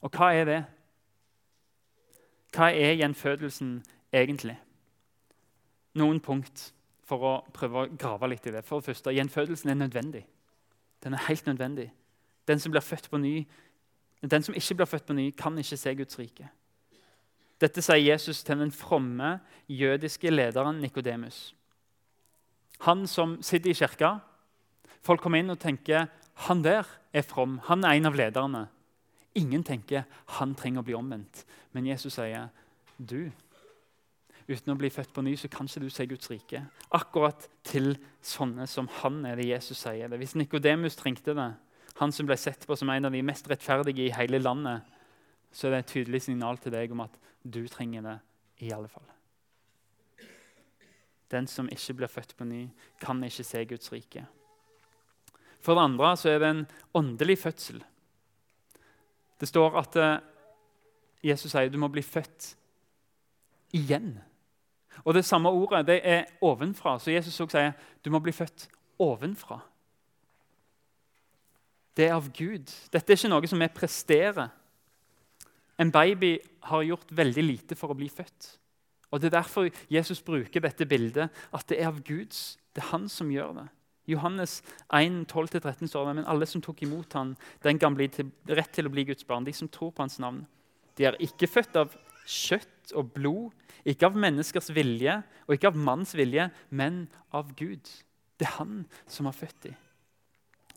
Og 0.00 0.16
hva 0.16 0.32
er 0.32 0.44
det? 0.48 0.60
Hva 2.56 2.72
er 2.72 2.96
gjenfødelsen 2.98 3.82
egentlig? 4.12 4.56
Noen 6.00 6.20
punkt 6.20 6.70
for 7.10 7.26
å 7.26 7.32
prøve 7.54 7.82
å 7.82 7.90
grave 7.98 8.30
litt 8.30 8.46
i 8.46 8.54
det. 8.54 8.62
For 8.66 8.80
det 8.80 8.90
første, 8.92 9.14
Gjenfødelsen 9.14 9.72
er 9.72 9.80
nødvendig. 9.80 10.22
Den 11.02 11.16
er 11.16 11.26
helt 11.26 11.46
nødvendig. 11.48 11.90
Den 12.48 12.62
som, 12.62 12.72
blir 12.72 12.84
født 12.84 13.10
på 13.10 13.18
ny, 13.20 13.34
den 14.22 14.44
som 14.46 14.56
ikke 14.56 14.78
blir 14.80 14.90
født 14.90 15.06
på 15.08 15.16
ny, 15.16 15.30
kan 15.36 15.58
ikke 15.58 15.78
se 15.80 15.94
Guds 15.98 16.18
rike. 16.20 16.48
Dette 17.60 17.82
sier 17.84 18.00
Jesus 18.00 18.42
til 18.44 18.60
den 18.62 18.72
fromme 18.72 19.38
jødiske 19.68 20.32
lederen 20.32 20.80
Nikodemus. 20.80 21.50
Han 22.86 23.04
som 23.06 23.36
sitter 23.44 23.70
i 23.70 23.76
kirka. 23.76 24.14
Folk 25.04 25.20
kommer 25.20 25.40
inn 25.40 25.52
og 25.52 25.60
tenker 25.60 26.08
han 26.46 26.62
der 26.64 26.88
er 27.12 27.26
from. 27.26 27.58
Han 27.68 27.84
er 27.84 27.98
en 27.98 28.08
av 28.08 28.16
lederne. 28.16 28.64
Ingen 29.36 29.64
tenker 29.64 30.06
han 30.38 30.54
trenger 30.56 30.80
å 30.80 30.88
bli 30.88 30.96
omvendt. 30.96 31.44
Men 31.76 31.88
Jesus 31.90 32.16
sier 32.16 32.48
du 32.96 33.28
uten 34.50 34.72
å 34.74 34.78
bli 34.78 34.90
født 34.92 35.12
på 35.14 35.22
ny, 35.24 35.36
så 35.38 35.48
kan 35.52 35.68
ikke 35.68 35.82
du 35.84 35.90
se 35.92 36.06
Guds 36.10 36.30
rike. 36.32 36.62
Akkurat 36.96 37.46
til 37.66 37.94
sånne 38.24 38.66
som 38.70 38.88
han 39.00 39.22
er 39.28 39.38
det 39.38 39.48
Jesus 39.48 39.82
sier 39.84 40.10
det. 40.10 40.18
Hvis 40.20 40.36
Nikodemus 40.38 40.98
trengte 40.98 41.34
det, 41.36 41.50
han 42.00 42.14
som 42.14 42.28
ble 42.28 42.36
sett 42.40 42.66
på 42.66 42.76
som 42.78 42.90
en 42.92 43.08
av 43.08 43.14
de 43.14 43.22
mest 43.26 43.48
rettferdige 43.50 44.06
i 44.06 44.14
hele 44.16 44.40
landet, 44.40 44.86
så 45.52 45.66
er 45.66 45.74
det 45.74 45.80
et 45.84 45.94
tydelig 45.94 46.22
signal 46.26 46.60
til 46.62 46.74
deg 46.74 46.92
om 46.94 47.04
at 47.04 47.16
du 47.42 47.62
trenger 47.68 48.04
det 48.06 48.18
i 48.66 48.72
alle 48.74 48.90
fall. 48.90 49.06
Den 51.30 51.46
som 51.46 51.68
ikke 51.70 52.00
blir 52.00 52.10
født 52.10 52.34
på 52.38 52.46
ny, 52.48 52.64
kan 53.00 53.22
ikke 53.24 53.46
se 53.46 53.64
Guds 53.70 53.92
rike. 53.92 54.24
For 55.60 55.76
det 55.76 55.84
andre 55.90 56.14
så 56.16 56.32
er 56.32 56.40
det 56.40 56.50
en 56.50 56.66
åndelig 56.96 57.38
fødsel. 57.38 57.82
Det 59.40 59.48
står 59.48 59.76
at 59.80 59.96
eh, 60.00 60.16
Jesus 61.24 61.52
sier 61.52 61.70
du 61.70 61.78
må 61.80 61.90
bli 61.92 62.02
født 62.04 62.54
igjen. 63.76 64.14
Og 65.04 65.14
Det 65.14 65.24
samme 65.24 65.48
ordet 65.48 65.86
det 65.86 66.00
er 66.04 66.24
ovenfra. 66.40 66.98
Så 66.98 67.10
Jesus 67.10 67.40
også 67.40 67.56
sier 67.56 67.72
du 68.04 68.10
må 68.10 68.18
bli 68.18 68.32
født 68.32 68.68
ovenfra. 68.98 69.60
Det 71.96 72.06
er 72.08 72.14
av 72.14 72.30
Gud. 72.32 72.70
Dette 72.92 73.12
er 73.12 73.18
ikke 73.18 73.32
noe 73.32 73.50
som 73.50 73.60
vi 73.60 73.68
presterer. 73.74 74.48
En 75.80 75.90
baby 75.92 76.38
har 76.68 76.82
gjort 76.84 77.12
veldig 77.16 77.44
lite 77.44 77.76
for 77.76 77.92
å 77.92 77.98
bli 77.98 78.08
født. 78.08 78.56
Og 79.10 79.20
Det 79.20 79.26
er 79.26 79.40
derfor 79.40 79.68
Jesus 79.90 80.22
bruker 80.22 80.60
dette 80.60 80.86
bildet, 80.86 81.30
at 81.52 81.68
det 81.68 81.80
er 81.80 81.88
av 81.88 82.02
Guds. 82.02 82.58
Det 82.74 82.82
er 82.84 82.92
han 82.92 83.08
som 83.08 83.30
gjør 83.30 83.54
det. 83.56 83.68
Johannes 84.06 84.62
1, 84.92 85.26
12-13 85.32 85.86
står 85.86 86.06
det, 86.06 86.14
men 86.16 86.28
alle 86.30 86.46
som 86.46 86.62
tok 86.62 86.82
imot 86.82 87.12
ham, 87.12 87.36
den 87.62 87.78
kan 87.78 87.94
bli 87.94 88.08
til, 88.08 88.30
rett 88.48 88.70
til 88.74 88.86
å 88.86 88.92
bli 88.92 89.04
Guds 89.04 89.26
barn. 89.26 89.44
De 89.46 89.52
som 89.52 89.68
tror 89.68 89.90
på 89.90 90.02
hans 90.02 90.18
navn. 90.22 90.44
De 90.98 91.06
er 91.06 91.18
ikke 91.22 91.50
født 91.50 91.76
av 91.76 91.94
kjøtt 92.26 92.94
og 92.96 93.12
blod, 93.14 93.50
ikke 93.88 94.10
av 94.10 94.16
menneskers 94.18 94.70
vilje 94.76 95.20
og 95.46 95.54
ikke 95.56 95.70
av 95.70 95.78
manns 95.78 96.14
vilje, 96.16 96.50
men 96.70 97.06
av 97.32 97.54
Gud. 97.56 97.88
Det 98.40 98.48
er 98.48 98.58
han 98.58 98.84
som 99.08 99.28
har 99.28 99.36
født 99.36 99.68
dem. 99.68 99.78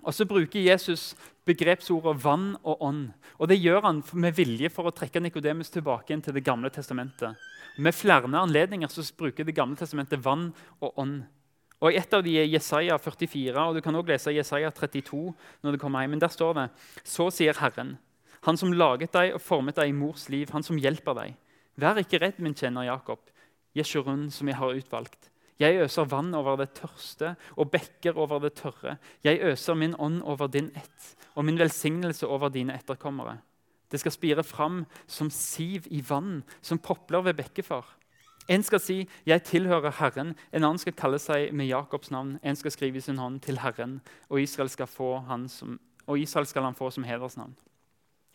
Og 0.03 0.13
Så 0.13 0.25
bruker 0.27 0.59
Jesus 0.59 1.13
begrepsordet 1.47 2.17
vann 2.23 2.57
og 2.63 2.81
ånd. 2.81 3.13
Og 3.39 3.47
Det 3.47 3.59
gjør 3.59 3.81
han 3.81 4.03
med 4.13 4.35
vilje 4.35 4.69
for 4.69 4.87
å 4.87 4.95
trekke 4.95 5.21
Nikodemus 5.21 5.69
tilbake 5.69 6.21
til 6.21 6.33
Det 6.33 6.43
gamle 6.43 6.69
testamentet. 6.69 7.35
Med 7.77 7.95
flere 7.95 8.27
anledninger 8.27 8.87
så 8.87 9.01
bruker 9.17 9.43
Det 9.43 9.55
gamle 9.55 9.75
testamentet 9.75 10.23
vann 10.23 10.53
og 10.81 10.93
ånd. 10.97 11.23
Og 11.81 11.93
et 11.93 12.13
av 12.13 12.23
de 12.23 12.37
er 12.39 12.47
Jesaja 12.47 12.97
44, 12.97 13.59
og 13.59 13.75
du 13.75 13.81
kan 13.81 13.95
også 13.95 14.07
lese 14.07 14.31
Jesaja 14.31 14.69
32. 14.71 15.33
når 15.61 15.71
du 15.71 15.77
kommer 15.77 16.01
hjem, 16.01 16.11
men 16.11 16.19
Der 16.19 16.27
står 16.27 16.53
det 16.53 16.69
Så 17.03 17.29
sier 17.31 17.53
Herren, 17.59 17.97
Han 18.43 18.57
som 18.59 18.73
laget 18.73 19.13
deg 19.13 19.35
og 19.35 19.41
formet 19.41 19.77
deg 19.79 19.89
i 19.89 19.95
mors 19.95 20.27
liv, 20.29 20.49
Han 20.51 20.63
som 20.63 20.77
hjelper 20.77 21.15
deg. 21.15 21.35
Vær 21.79 21.97
ikke 21.97 22.19
redd, 22.21 22.39
min 22.39 22.53
tjener 22.53 22.85
Jakob, 22.85 23.19
Jeshurun, 23.75 24.29
som 24.31 24.47
jeg 24.47 24.57
har 24.59 24.75
utvalgt. 24.75 25.29
Jeg 25.59 25.79
øser 25.81 26.09
vann 26.09 26.33
over 26.35 26.57
det 26.57 26.73
tørste 26.75 27.35
og 27.55 27.71
bekker 27.71 28.17
over 28.19 28.41
det 28.43 28.55
tørre. 28.57 28.97
Jeg 29.23 29.41
øser 29.41 29.77
min 29.77 29.95
ånd 29.95 30.21
over 30.23 30.47
din 30.47 30.71
ett 30.75 31.15
og 31.35 31.45
min 31.45 31.59
velsignelse 31.59 32.27
over 32.27 32.49
dine 32.49 32.75
etterkommere. 32.75 33.37
Det 33.91 33.99
skal 34.01 34.11
spire 34.11 34.43
fram 34.43 34.85
som 35.07 35.29
siv 35.29 35.85
i 35.93 36.01
vann, 36.09 36.43
som 36.61 36.79
popler 36.81 37.21
ved 37.21 37.37
bekkefar. 37.37 37.85
En 38.49 38.63
skal 38.63 38.79
si 38.79 39.07
'Jeg 39.25 39.43
tilhører 39.43 39.91
Herren', 39.91 40.35
en 40.53 40.63
annen 40.63 40.77
skal 40.77 40.93
kalle 40.93 41.19
seg 41.19 41.53
med 41.53 41.67
Jakobs 41.67 42.11
navn. 42.11 42.39
En 42.43 42.55
skal 42.55 42.71
skrive 42.71 42.97
i 42.97 43.01
sin 43.01 43.17
hånd 43.17 43.41
'til 43.41 43.57
Herren', 43.57 44.01
og 44.29 44.41
Israel 44.41 44.69
skal, 44.69 44.87
han 45.27 45.47
som, 45.47 45.79
og 46.07 46.19
Israel 46.19 46.45
skal 46.45 46.63
han 46.63 46.75
få 46.75 46.89
som 46.89 47.03
hedersnavn. 47.03 47.55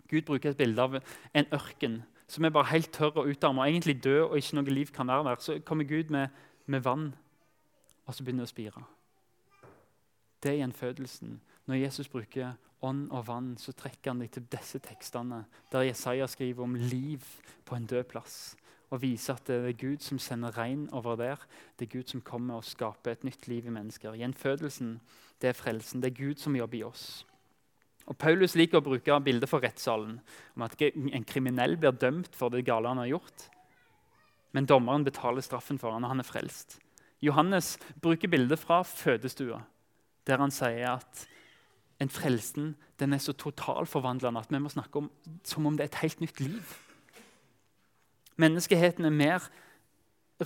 Gud 0.09 0.25
bruker 0.29 0.51
et 0.51 0.61
bilde 0.61 0.83
av 0.83 0.99
en 0.99 1.51
ørken 1.53 2.03
som 2.29 2.45
er 2.45 2.53
bare 2.53 2.69
helt 2.75 2.91
tørr 2.93 3.23
og 3.23 3.31
utarmet, 3.31 3.63
og 3.63 3.71
egentlig 3.71 4.03
død 4.05 4.23
og 4.27 4.37
ikke 4.37 4.59
noe 4.59 4.73
liv 4.73 4.91
kan 4.93 5.09
være 5.09 5.25
der. 5.31 5.41
Så 5.41 5.61
kommer 5.65 5.89
Gud 5.89 6.11
med 6.13 6.29
med 6.69 6.81
vann, 6.81 7.15
og 8.07 8.15
så 8.15 8.25
begynner 8.25 8.45
det 8.45 8.51
å 8.51 8.53
spire. 8.53 8.85
Det 10.43 10.51
er 10.53 10.61
gjenfødelsen. 10.61 11.39
Når 11.69 11.81
Jesus 11.81 12.09
bruker 12.13 12.57
ånd 12.85 13.09
og 13.11 13.27
vann, 13.27 13.55
så 13.59 13.73
trekker 13.73 14.13
han 14.13 14.21
deg 14.23 14.31
til 14.35 14.47
disse 14.53 14.81
tekstene, 14.85 15.43
der 15.73 15.87
Jesaja 15.89 16.29
skriver 16.29 16.65
om 16.65 16.77
liv 16.77 17.25
på 17.65 17.77
en 17.77 17.89
død 17.89 18.05
plass. 18.13 18.37
Og 18.93 19.03
viser 19.03 19.37
at 19.37 19.49
det 19.49 19.57
er 19.65 19.81
Gud 19.81 20.05
som 20.05 20.21
sender 20.21 20.57
regn 20.57 20.87
over 20.97 21.17
der. 21.17 21.41
Det 21.77 21.89
er 21.89 21.99
Gud 21.99 22.13
som 22.13 22.25
kommer 22.25 22.61
og 22.61 22.69
skaper 22.69 23.13
et 23.13 23.25
nytt 23.25 23.49
liv 23.49 23.67
i 23.67 23.73
mennesker. 23.73 24.17
Gjenfødelsen 24.17 24.95
det 25.41 25.51
er 25.51 25.59
frelsen. 25.59 26.03
Det 26.03 26.13
er 26.13 26.17
Gud 26.17 26.41
som 26.41 26.57
jobber 26.57 26.79
i 26.79 26.87
oss. 26.87 27.27
Og 28.09 28.17
Paulus 28.17 28.57
liker 28.57 28.81
å 28.81 28.85
bruke 28.85 29.21
bildet 29.21 29.51
for 29.51 29.61
rettssalen, 29.61 30.19
om 30.57 30.65
at 30.65 30.81
en 30.81 31.27
kriminell 31.29 31.77
blir 31.77 31.93
dømt 31.93 32.37
for 32.37 32.53
det 32.53 32.65
gale 32.65 32.89
han 32.89 33.03
har 33.03 33.11
gjort. 33.13 33.49
Men 34.57 34.69
dommeren 34.69 35.05
betaler 35.05 35.45
straffen 35.45 35.81
for 35.81 35.93
han, 35.93 36.07
og 36.07 36.15
han 36.15 36.23
er 36.25 36.29
frelst. 36.29 36.79
Johannes 37.21 37.77
bruker 38.01 38.31
bildet 38.31 38.63
fra 38.63 38.81
fødestua, 38.87 39.61
der 40.27 40.41
han 40.41 40.55
sier 40.55 40.95
at 40.95 41.27
en 41.99 42.13
frelsen 42.13 42.77
den 42.99 43.13
er 43.13 43.23
så 43.23 43.35
totalforvandlende 43.35 44.41
at 44.41 44.53
vi 44.53 44.61
må 44.63 44.71
snakke 44.71 45.03
om 45.03 45.09
som 45.47 45.67
om 45.67 45.77
det 45.77 45.85
er 45.85 45.93
et 45.93 46.03
helt 46.03 46.21
nytt 46.23 46.41
liv. 46.41 46.77
Menneskeheten 48.39 49.05
er 49.05 49.15
mer 49.15 49.49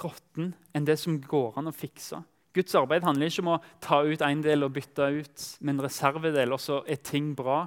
råtten 0.01 0.55
enn 0.73 0.89
det 0.89 0.97
som 1.01 1.21
går 1.21 1.59
an 1.61 1.69
å 1.69 1.77
fikse. 1.77 2.23
Guds 2.53 2.75
arbeid 2.77 3.05
handler 3.07 3.31
ikke 3.31 3.45
om 3.45 3.55
å 3.55 3.61
ta 3.81 4.03
ut 4.05 4.23
en 4.27 4.43
del 4.45 4.67
og 4.67 4.75
bytte 4.77 5.09
ut 5.17 5.45
med 5.61 5.77
en 5.77 5.85
reservedel, 5.87 6.53
og 6.53 6.61
så 6.61 6.83
er 6.85 7.01
ting 7.01 7.33
bra. 7.37 7.65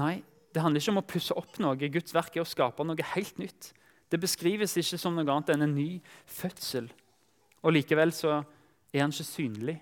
Nei, 0.00 0.22
det 0.54 0.62
handler 0.64 0.80
ikke 0.80 0.94
om 0.94 1.02
å 1.02 1.08
pusse 1.14 1.36
opp 1.36 1.58
noe. 1.60 1.76
Guds 1.92 2.14
verk 2.16 2.36
er 2.36 2.44
å 2.44 2.48
skape 2.48 2.86
noe 2.86 3.08
helt 3.14 3.40
nytt. 3.42 3.72
Det 4.08 4.20
beskrives 4.22 4.76
ikke 4.80 5.00
som 5.00 5.16
noe 5.16 5.26
annet 5.26 5.52
enn 5.54 5.66
en 5.66 5.74
ny 5.76 5.88
fødsel. 6.30 6.88
Og 7.64 7.74
Likevel 7.74 8.12
så 8.14 8.38
er 8.94 9.02
han 9.02 9.12
ikke 9.12 9.26
synlig. 9.26 9.78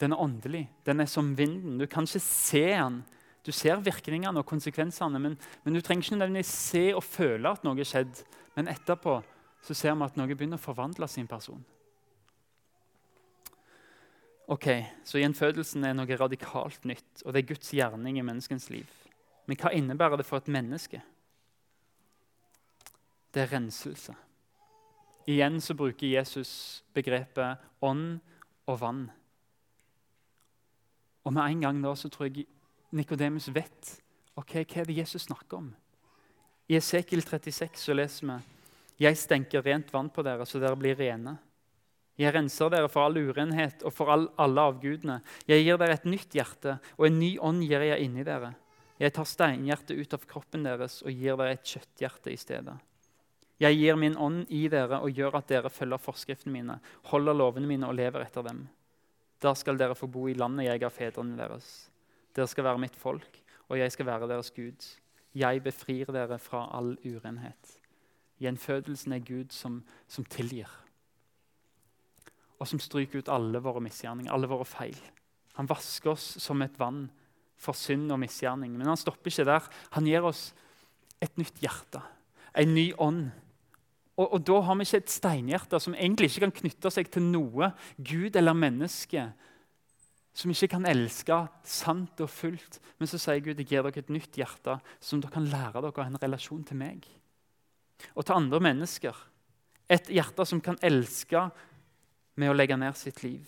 Den 0.00 0.14
er 0.14 0.22
åndelig. 0.22 0.64
Den 0.86 1.02
er 1.04 1.10
som 1.10 1.34
vinden. 1.38 1.76
Du 1.78 1.86
kan 1.90 2.08
ikke 2.08 2.22
se 2.24 2.64
den. 2.72 3.02
Du 3.44 3.52
ser 3.52 3.82
virkningene 3.84 4.40
og 4.40 4.48
konsekvensene, 4.48 5.20
men, 5.20 5.36
men 5.62 5.76
du 5.76 5.82
trenger 5.84 6.06
ikke 6.06 6.16
nødvendigvis 6.16 6.54
se 6.70 6.84
og 6.96 7.04
føle 7.04 7.52
at 7.52 7.66
noe 7.66 7.76
er 7.78 7.88
skjedd. 7.88 8.24
Men 8.56 8.70
etterpå 8.72 9.18
så 9.64 9.76
ser 9.76 9.96
vi 9.98 10.06
at 10.06 10.16
noe 10.16 10.32
begynner 10.32 10.60
å 10.60 10.64
forvandle 10.64 11.08
sin 11.12 11.28
person. 11.28 11.60
Ok, 14.48 14.68
Så 15.04 15.18
gjenfødelsen 15.18 15.84
er 15.84 15.94
noe 15.96 16.16
radikalt 16.20 16.84
nytt, 16.84 17.22
og 17.24 17.32
det 17.32 17.42
er 17.42 17.48
Guds 17.54 17.70
gjerning 17.72 18.18
i 18.18 18.24
menneskens 18.26 18.68
liv. 18.70 18.88
Men 19.46 19.56
hva 19.56 19.72
innebærer 19.72 20.20
det 20.20 20.26
for 20.28 20.36
et 20.40 20.48
menneske? 20.52 21.00
det 23.34 23.42
er 23.42 23.50
renselse. 23.50 24.14
Igjen 25.26 25.58
så 25.60 25.74
bruker 25.74 26.06
Jesus 26.06 26.84
begrepet 26.94 27.62
ånd 27.82 28.20
og 28.68 28.80
vann. 28.80 29.04
Og 31.24 31.32
med 31.32 31.42
en 31.42 31.64
gang 31.64 31.80
da 31.82 31.94
så 31.96 32.10
tror 32.12 32.28
jeg 32.28 32.46
Nikodemus 32.94 33.48
vet 33.54 33.96
ok, 34.38 34.60
hva 34.60 34.82
er 34.82 34.90
det 34.90 34.98
Jesus 35.00 35.26
snakker 35.26 35.58
om. 35.58 35.72
I 36.68 36.76
Esekiel 36.78 37.24
36 37.24 37.80
så 37.80 37.96
leser 37.96 38.28
vi 38.28 38.38
jeg 39.04 39.18
stenker 39.18 39.64
rent 39.66 39.88
vann 39.90 40.06
på 40.14 40.22
dere, 40.22 40.46
så 40.46 40.60
dere 40.62 40.78
blir 40.78 40.94
rene. 40.94 41.34
Jeg 42.20 42.34
renser 42.34 42.70
dere 42.70 42.88
for 42.90 43.08
all 43.08 43.18
urenhet 43.18 43.82
og 43.82 43.94
for 43.94 44.12
all, 44.14 44.28
alle 44.38 44.62
avgudene. 44.70 45.18
Jeg 45.50 45.64
gir 45.64 45.78
dere 45.80 45.96
et 45.98 46.06
nytt 46.06 46.36
hjerte, 46.36 46.76
og 46.94 47.08
en 47.08 47.18
ny 47.18 47.32
ånd 47.42 47.64
gir 47.66 47.82
jeg 47.82 48.06
inni 48.06 48.22
dere. 48.26 48.52
Jeg 49.02 49.14
tar 49.16 49.26
steinhjertet 49.26 49.98
ut 49.98 50.14
av 50.14 50.26
kroppen 50.30 50.66
deres 50.66 51.00
og 51.02 51.10
gir 51.10 51.34
dere 51.40 51.56
et 51.56 51.66
kjøtthjerte 51.66 52.30
i 52.30 52.38
stedet. 52.38 52.76
Jeg 53.62 53.78
gir 53.78 53.98
min 53.98 54.16
ånd 54.18 54.50
i 54.54 54.64
dere 54.70 55.00
og 55.02 55.14
gjør 55.14 55.40
at 55.40 55.50
dere 55.50 55.70
følger 55.70 56.02
forskriftene 56.02 56.54
mine, 56.54 56.78
holder 57.10 57.38
lovene 57.38 57.70
mine 57.70 57.90
og 57.90 57.98
lever 57.98 58.26
etter 58.26 58.46
dem. 58.46 58.64
Da 59.42 59.54
skal 59.58 59.78
dere 59.78 59.98
få 59.98 60.06
bo 60.10 60.28
i 60.30 60.36
landet 60.38 60.68
jeg 60.68 60.82
ga 60.82 60.90
fedrene 60.94 61.38
deres. 61.38 61.88
Dere 62.34 62.50
skal 62.50 62.66
være 62.70 62.82
mitt 62.82 62.98
folk, 62.98 63.40
og 63.68 63.78
jeg 63.78 63.94
skal 63.94 64.08
være 64.10 64.30
deres 64.30 64.50
Gud. 64.54 64.86
Jeg 65.34 65.62
befrir 65.62 66.10
dere 66.14 66.38
fra 66.38 66.68
all 66.78 66.94
urenhet. 67.02 67.78
Gjenfødelsen 68.42 69.14
er 69.14 69.26
Gud 69.26 69.54
som, 69.54 69.82
som 70.10 70.26
tilgir. 70.30 70.70
Og 72.64 72.70
som 72.70 72.80
stryker 72.80 73.20
ut 73.20 73.28
alle 73.28 73.60
våre 73.60 73.82
misgjerninger, 73.84 74.32
alle 74.32 74.48
våre 74.48 74.64
feil. 74.64 74.96
Han 75.58 75.68
vasker 75.68 76.14
oss 76.14 76.24
som 76.40 76.64
et 76.64 76.80
vann 76.80 77.04
for 77.60 77.76
synd 77.76 78.08
og 78.08 78.22
misgjerning. 78.24 78.72
Men 78.72 78.88
han 78.88 79.00
stopper 79.00 79.28
ikke 79.28 79.46
der. 79.46 79.68
Han 79.98 80.08
gir 80.08 80.24
oss 80.24 80.48
et 81.22 81.36
nytt 81.40 81.60
hjerte, 81.62 82.00
en 82.58 82.72
ny 82.74 82.90
ånd 83.00 83.28
og, 84.14 84.28
og, 84.28 84.40
Da 84.46 84.60
har 84.62 84.76
vi 84.78 84.86
ikke 84.86 85.00
et 85.02 85.10
steinhjerte 85.10 85.80
som 85.82 85.96
egentlig 85.96 86.30
ikke 86.30 86.46
kan 86.46 86.54
knytte 86.60 86.92
seg 86.94 87.10
til 87.10 87.24
noe 87.26 87.72
Gud 87.98 88.36
eller 88.38 88.54
menneske. 88.54 89.26
Som 90.34 90.50
ikke 90.54 90.72
kan 90.74 90.86
elske 90.90 91.38
sant 91.66 92.22
og 92.22 92.30
fullt. 92.30 92.80
Men 92.98 93.10
så 93.10 93.18
sier 93.22 93.42
Gud 93.42 93.58
jeg 93.58 93.70
gir 93.70 93.86
dere 93.86 94.02
et 94.02 94.14
nytt 94.14 94.38
hjerte 94.38 94.78
som 95.02 95.22
dere 95.22 95.34
kan 95.34 95.46
lære 95.50 95.82
dere 95.82 95.92
å 95.92 96.02
ha 96.02 96.10
en 96.10 96.22
relasjon 96.22 96.64
til 96.66 96.78
meg. 96.78 97.06
Og 98.14 98.26
til 98.26 98.38
andre 98.38 98.62
mennesker. 98.62 99.18
Et 99.90 100.10
hjerte 100.14 100.46
som 100.46 100.62
kan 100.62 100.78
elske 100.82 101.48
med 102.34 102.50
å 102.50 102.56
legge 102.56 102.76
ned 102.78 102.96
sitt 102.98 103.22
liv. 103.22 103.46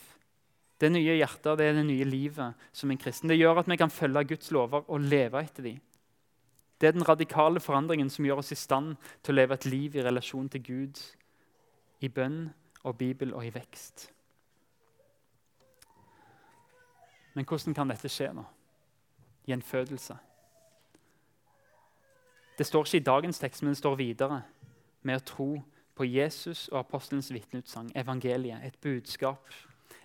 Det 0.80 0.90
nye 0.92 1.16
hjertet 1.16 1.56
det 1.58 1.70
er 1.70 1.78
det 1.78 1.86
nye 1.88 2.04
livet 2.04 2.66
som 2.76 2.90
en 2.92 3.00
kristen. 3.00 3.30
Det 3.30 3.38
gjør 3.38 3.62
at 3.62 3.70
vi 3.70 3.78
kan 3.80 3.92
følge 3.92 4.26
Guds 4.32 4.50
lover 4.52 4.84
og 4.86 5.06
leve 5.08 5.40
etter 5.40 5.70
dem. 5.70 5.80
Det 6.76 6.88
er 6.88 6.92
den 6.92 7.08
radikale 7.08 7.60
forandringen 7.60 8.10
som 8.12 8.26
gjør 8.28 8.42
oss 8.42 8.52
i 8.52 8.58
stand 8.60 8.98
til 9.24 9.32
å 9.32 9.38
leve 9.38 9.56
et 9.56 9.64
liv 9.64 9.96
i 9.96 10.04
relasjon 10.04 10.50
til 10.52 10.62
Gud, 10.62 11.00
i 12.04 12.10
bønn 12.12 12.50
og 12.84 12.98
Bibel 13.00 13.32
og 13.32 13.46
i 13.46 13.54
vekst. 13.54 14.10
Men 17.36 17.48
hvordan 17.48 17.76
kan 17.76 17.88
dette 17.88 18.08
skje 18.12 18.28
nå? 18.36 18.44
Gjenfødelse. 19.48 20.16
Det 22.58 22.66
står 22.66 22.86
ikke 22.86 23.00
i 23.00 23.08
dagens 23.08 23.38
tekst, 23.38 23.62
men 23.62 23.72
det 23.72 23.80
står 23.80 23.96
videre 24.00 24.42
med 25.04 25.20
å 25.20 25.24
tro 25.24 25.48
på 25.96 26.04
Jesus 26.04 26.66
og 26.68 26.82
apostelens 26.84 27.32
vitneutsagn, 27.32 27.90
evangeliet, 27.96 28.64
et 28.64 28.76
budskap. 28.82 29.48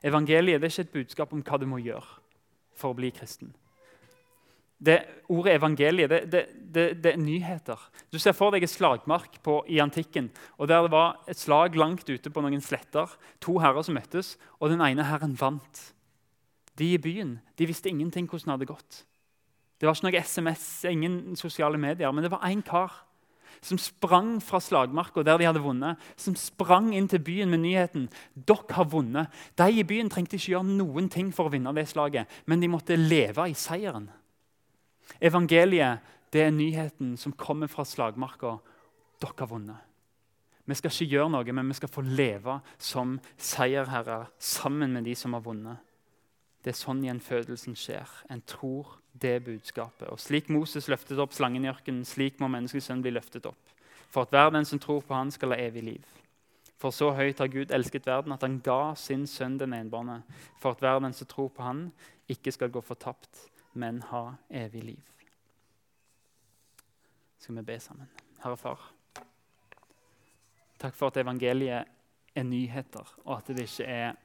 Evangeliet 0.04 0.62
er 0.62 0.72
ikke 0.72 0.88
et 0.88 0.96
budskap 0.96 1.34
om 1.34 1.44
hva 1.46 1.60
du 1.60 1.68
må 1.70 1.82
gjøre 1.84 2.22
for 2.80 2.94
å 2.94 2.98
bli 2.98 3.12
kristen 3.14 3.52
det 4.82 4.98
ordet 5.30 5.56
evangeliet 5.60 6.10
det, 6.10 6.22
det, 6.32 6.42
det, 6.74 6.86
det, 7.04 7.14
er 7.14 7.22
nyheter. 7.22 7.80
Du 8.10 8.18
ser 8.20 8.34
for 8.34 8.54
deg 8.54 8.66
et 8.66 8.72
slagmark 8.72 9.38
på, 9.46 9.60
i 9.70 9.78
antikken. 9.84 10.32
og 10.58 10.68
Der 10.72 10.88
det 10.88 10.94
var 10.94 11.20
et 11.30 11.38
slag 11.38 11.78
langt 11.78 12.10
ute 12.10 12.34
på 12.34 12.42
noen 12.42 12.64
sletter. 12.66 13.14
To 13.46 13.60
herrer 13.62 13.86
som 13.86 13.98
møttes, 13.98 14.36
og 14.60 14.74
den 14.74 14.82
ene 14.82 15.06
herren 15.06 15.38
vant. 15.38 15.84
De 16.80 16.94
i 16.96 17.02
byen 17.02 17.38
de 17.60 17.70
visste 17.70 17.92
ingenting 17.92 18.26
hvordan 18.26 18.48
det 18.50 18.58
hadde 18.58 18.72
gått. 18.74 19.04
Det 19.78 19.88
var 19.88 19.98
ikke 19.98 20.10
noe 20.10 20.26
SMS, 20.26 20.66
ingen 20.90 21.38
sosiale 21.38 21.78
medier, 21.82 22.12
men 22.14 22.26
det 22.26 22.34
var 22.34 22.46
én 22.50 22.62
kar 22.66 23.04
som 23.60 23.80
sprang 23.82 24.36
fra 24.44 24.62
slagmarka 24.64 25.24
der 25.26 25.42
de 25.42 25.48
hadde 25.50 25.64
vunnet, 25.64 26.00
som 26.16 26.38
sprang 26.40 26.92
inn 26.96 27.10
til 27.12 27.24
byen 27.26 27.52
med 27.52 27.64
nyheten 27.66 28.08
dere 28.36 28.78
har 28.78 28.88
vunnet. 28.92 29.32
De 29.60 29.68
i 29.72 29.86
byen 29.88 30.10
trengte 30.12 30.40
ikke 30.40 30.56
gjøre 30.56 30.78
noen 30.80 31.10
ting 31.12 31.34
for 31.36 31.50
å 31.50 31.54
vinne 31.54 31.74
det 31.76 31.90
slaget, 31.92 32.30
men 32.46 32.64
de 32.64 32.72
måtte 32.72 33.00
leve 33.00 33.50
i 33.52 33.58
seieren. 33.58 34.10
Evangeliet 35.22 36.02
det 36.32 36.46
er 36.46 36.56
nyheten 36.56 37.18
som 37.20 37.36
kommer 37.36 37.68
fra 37.68 37.84
slagmarka. 37.84 38.56
Dere 39.22 39.44
har 39.44 39.52
vunnet. 39.52 39.88
Vi 40.66 40.78
skal 40.78 40.94
ikke 40.94 41.12
gjøre 41.18 41.32
noe, 41.34 41.54
men 41.58 41.72
vi 41.72 41.76
skal 41.76 41.92
få 41.92 42.04
leve 42.06 42.60
som 42.80 43.18
seierherrer 43.36 44.30
sammen 44.40 44.94
med 44.96 45.04
de 45.10 45.16
som 45.18 45.34
har 45.36 45.44
vunnet. 45.44 45.82
Det 46.62 46.72
er 46.72 46.78
sånn 46.78 47.02
gjenfødelsen 47.04 47.76
skjer. 47.76 48.08
En 48.32 48.44
tror 48.48 49.01
det 49.14 49.44
budskapet. 49.44 50.08
Og 50.10 50.20
Slik 50.20 50.50
Moses 50.50 50.88
løftet 50.88 51.20
opp 51.20 51.34
slangen 51.36 51.66
i 51.66 51.72
ørkenen, 51.72 52.06
slik 52.08 52.40
må 52.40 52.50
menneskesønnen 52.52 53.04
bli 53.04 53.14
løftet 53.16 53.46
opp. 53.50 53.76
For 54.12 54.26
at 54.26 54.34
hver 54.34 54.52
den 54.52 54.68
som 54.68 54.80
tror 54.80 55.04
på 55.06 55.16
han 55.16 55.32
skal 55.32 55.56
ha 55.56 55.60
evig 55.62 55.84
liv. 55.84 56.10
For 56.82 56.92
så 56.96 57.12
høyt 57.14 57.40
har 57.40 57.52
Gud 57.52 57.72
elsket 57.72 58.08
verden 58.10 58.34
at 58.34 58.42
han 58.42 58.58
ga 58.66 58.96
sin 58.98 59.28
sønn 59.30 59.60
den 59.62 59.76
enbårne, 59.78 60.22
for 60.60 60.74
at 60.74 60.82
hver 60.82 61.00
den 61.04 61.14
som 61.14 61.30
tror 61.30 61.52
på 61.54 61.64
han, 61.64 61.92
ikke 62.32 62.52
skal 62.56 62.72
gå 62.74 62.82
fortapt, 62.82 63.46
men 63.74 64.02
ha 64.10 64.32
evig 64.50 64.84
liv. 64.84 65.12
Skal 67.40 67.60
vi 67.60 67.66
be 67.68 67.78
sammen? 67.80 68.10
Herre 68.42 68.58
Far, 68.58 68.82
takk 70.82 70.98
for 70.98 71.12
at 71.12 71.22
evangeliet 71.22 71.86
er 72.36 72.48
nyheter, 72.48 73.14
og 73.26 73.38
at 73.38 73.54
det 73.54 73.68
ikke 73.68 73.86
er 73.86 74.18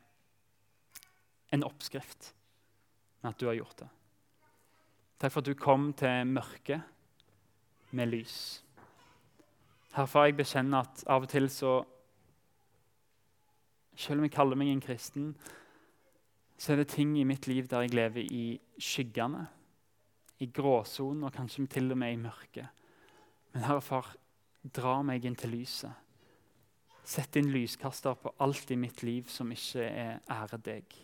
en 1.53 1.65
oppskrift, 1.67 2.33
men 3.21 3.35
at 3.35 3.41
du 3.41 3.47
har 3.51 3.59
gjort 3.59 3.85
det. 3.85 3.91
Takk 5.17 5.33
for 5.33 5.41
at 5.41 5.49
du 5.49 5.55
kom 5.55 5.93
til 5.97 6.27
mørket 6.29 6.83
med 7.97 8.11
lys. 8.13 8.63
Herfra 9.97 10.27
jeg 10.27 10.37
bekjenner 10.37 10.85
at 10.85 11.05
av 11.09 11.25
og 11.25 11.31
til 11.33 11.49
så 11.51 11.77
Selv 13.97 14.21
om 14.21 14.27
jeg 14.27 14.35
kaller 14.35 14.59
meg 14.61 14.69
en 14.69 14.81
kristen, 14.85 15.31
så 16.59 16.75
er 16.75 16.83
det 16.83 16.91
ting 16.93 17.15
i 17.17 17.25
mitt 17.25 17.47
liv 17.49 17.65
der 17.65 17.87
jeg 17.87 17.95
lever 17.97 18.27
i 18.29 18.61
skyggene, 18.77 19.47
i 20.45 20.51
gråsonen 20.53 21.25
og 21.25 21.33
kanskje 21.33 21.65
til 21.67 21.89
og 21.95 21.99
med 21.99 22.13
i 22.13 22.21
mørket. 22.21 22.69
Men 23.55 23.65
Herre 23.65 23.81
Far, 23.81 24.13
dra 24.69 24.99
meg 25.01 25.25
inn 25.25 25.35
til 25.41 25.55
lyset. 25.57 25.97
Sett 27.09 27.41
inn 27.41 27.49
lyskaster 27.55 28.21
på 28.21 28.35
alt 28.45 28.71
i 28.71 28.77
mitt 28.77 29.01
liv 29.03 29.33
som 29.33 29.49
ikke 29.49 29.89
er 29.89 30.21
ære 30.29 30.61
deg. 30.61 30.97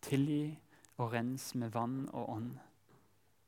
Tilgi 0.00 0.56
og 0.96 1.12
rens 1.12 1.52
med 1.54 1.76
vann 1.76 2.06
og 2.14 2.30
ånd. 2.38 2.52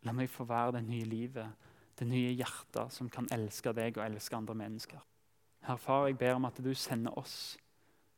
La 0.04 0.12
meg 0.12 0.28
få 0.28 0.44
være 0.44 0.76
det 0.78 0.84
nye 0.84 1.08
livet, 1.08 1.70
det 1.98 2.06
nye 2.08 2.34
hjertet 2.36 2.92
som 2.92 3.08
kan 3.10 3.28
elske 3.32 3.72
deg 3.76 3.96
og 3.96 4.04
elske 4.04 4.36
andre 4.36 4.56
mennesker. 4.58 5.00
Herre 5.64 5.80
Far, 5.80 6.06
jeg 6.06 6.18
ber 6.20 6.36
om 6.36 6.44
at 6.44 6.58
du 6.60 6.74
sender 6.76 7.16
oss 7.18 7.56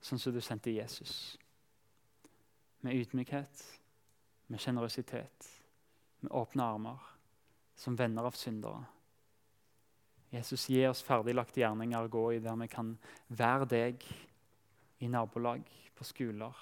sånn 0.02 0.18
som 0.18 0.34
du 0.34 0.40
sendte 0.42 0.74
Jesus. 0.74 1.36
Med 2.82 2.98
ydmykhet, 2.98 3.62
med 4.50 4.62
sjenerøsitet, 4.62 5.48
med 6.22 6.34
åpne 6.34 6.66
armer, 6.66 7.06
som 7.76 7.96
venner 7.98 8.26
av 8.26 8.34
syndere. 8.38 8.82
Jesus, 10.32 10.66
gi 10.70 10.82
oss 10.88 11.04
ferdiglagte 11.06 11.62
gjerninger 11.62 12.06
å 12.06 12.10
gå 12.10 12.24
i 12.34 12.42
der 12.42 12.58
vi 12.58 12.68
kan 12.70 12.96
være 13.28 13.68
deg 13.70 14.06
i 14.98 15.10
nabolag, 15.12 15.62
på 15.96 16.04
skoler, 16.04 16.56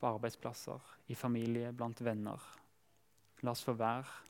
på 0.00 0.08
arbeidsplasser, 0.08 0.80
i 1.12 1.14
familie, 1.14 1.74
blant 1.76 2.00
venner. 2.02 2.40
La 3.44 3.52
oss 3.52 3.62
få 3.66 3.76
være 3.78 4.29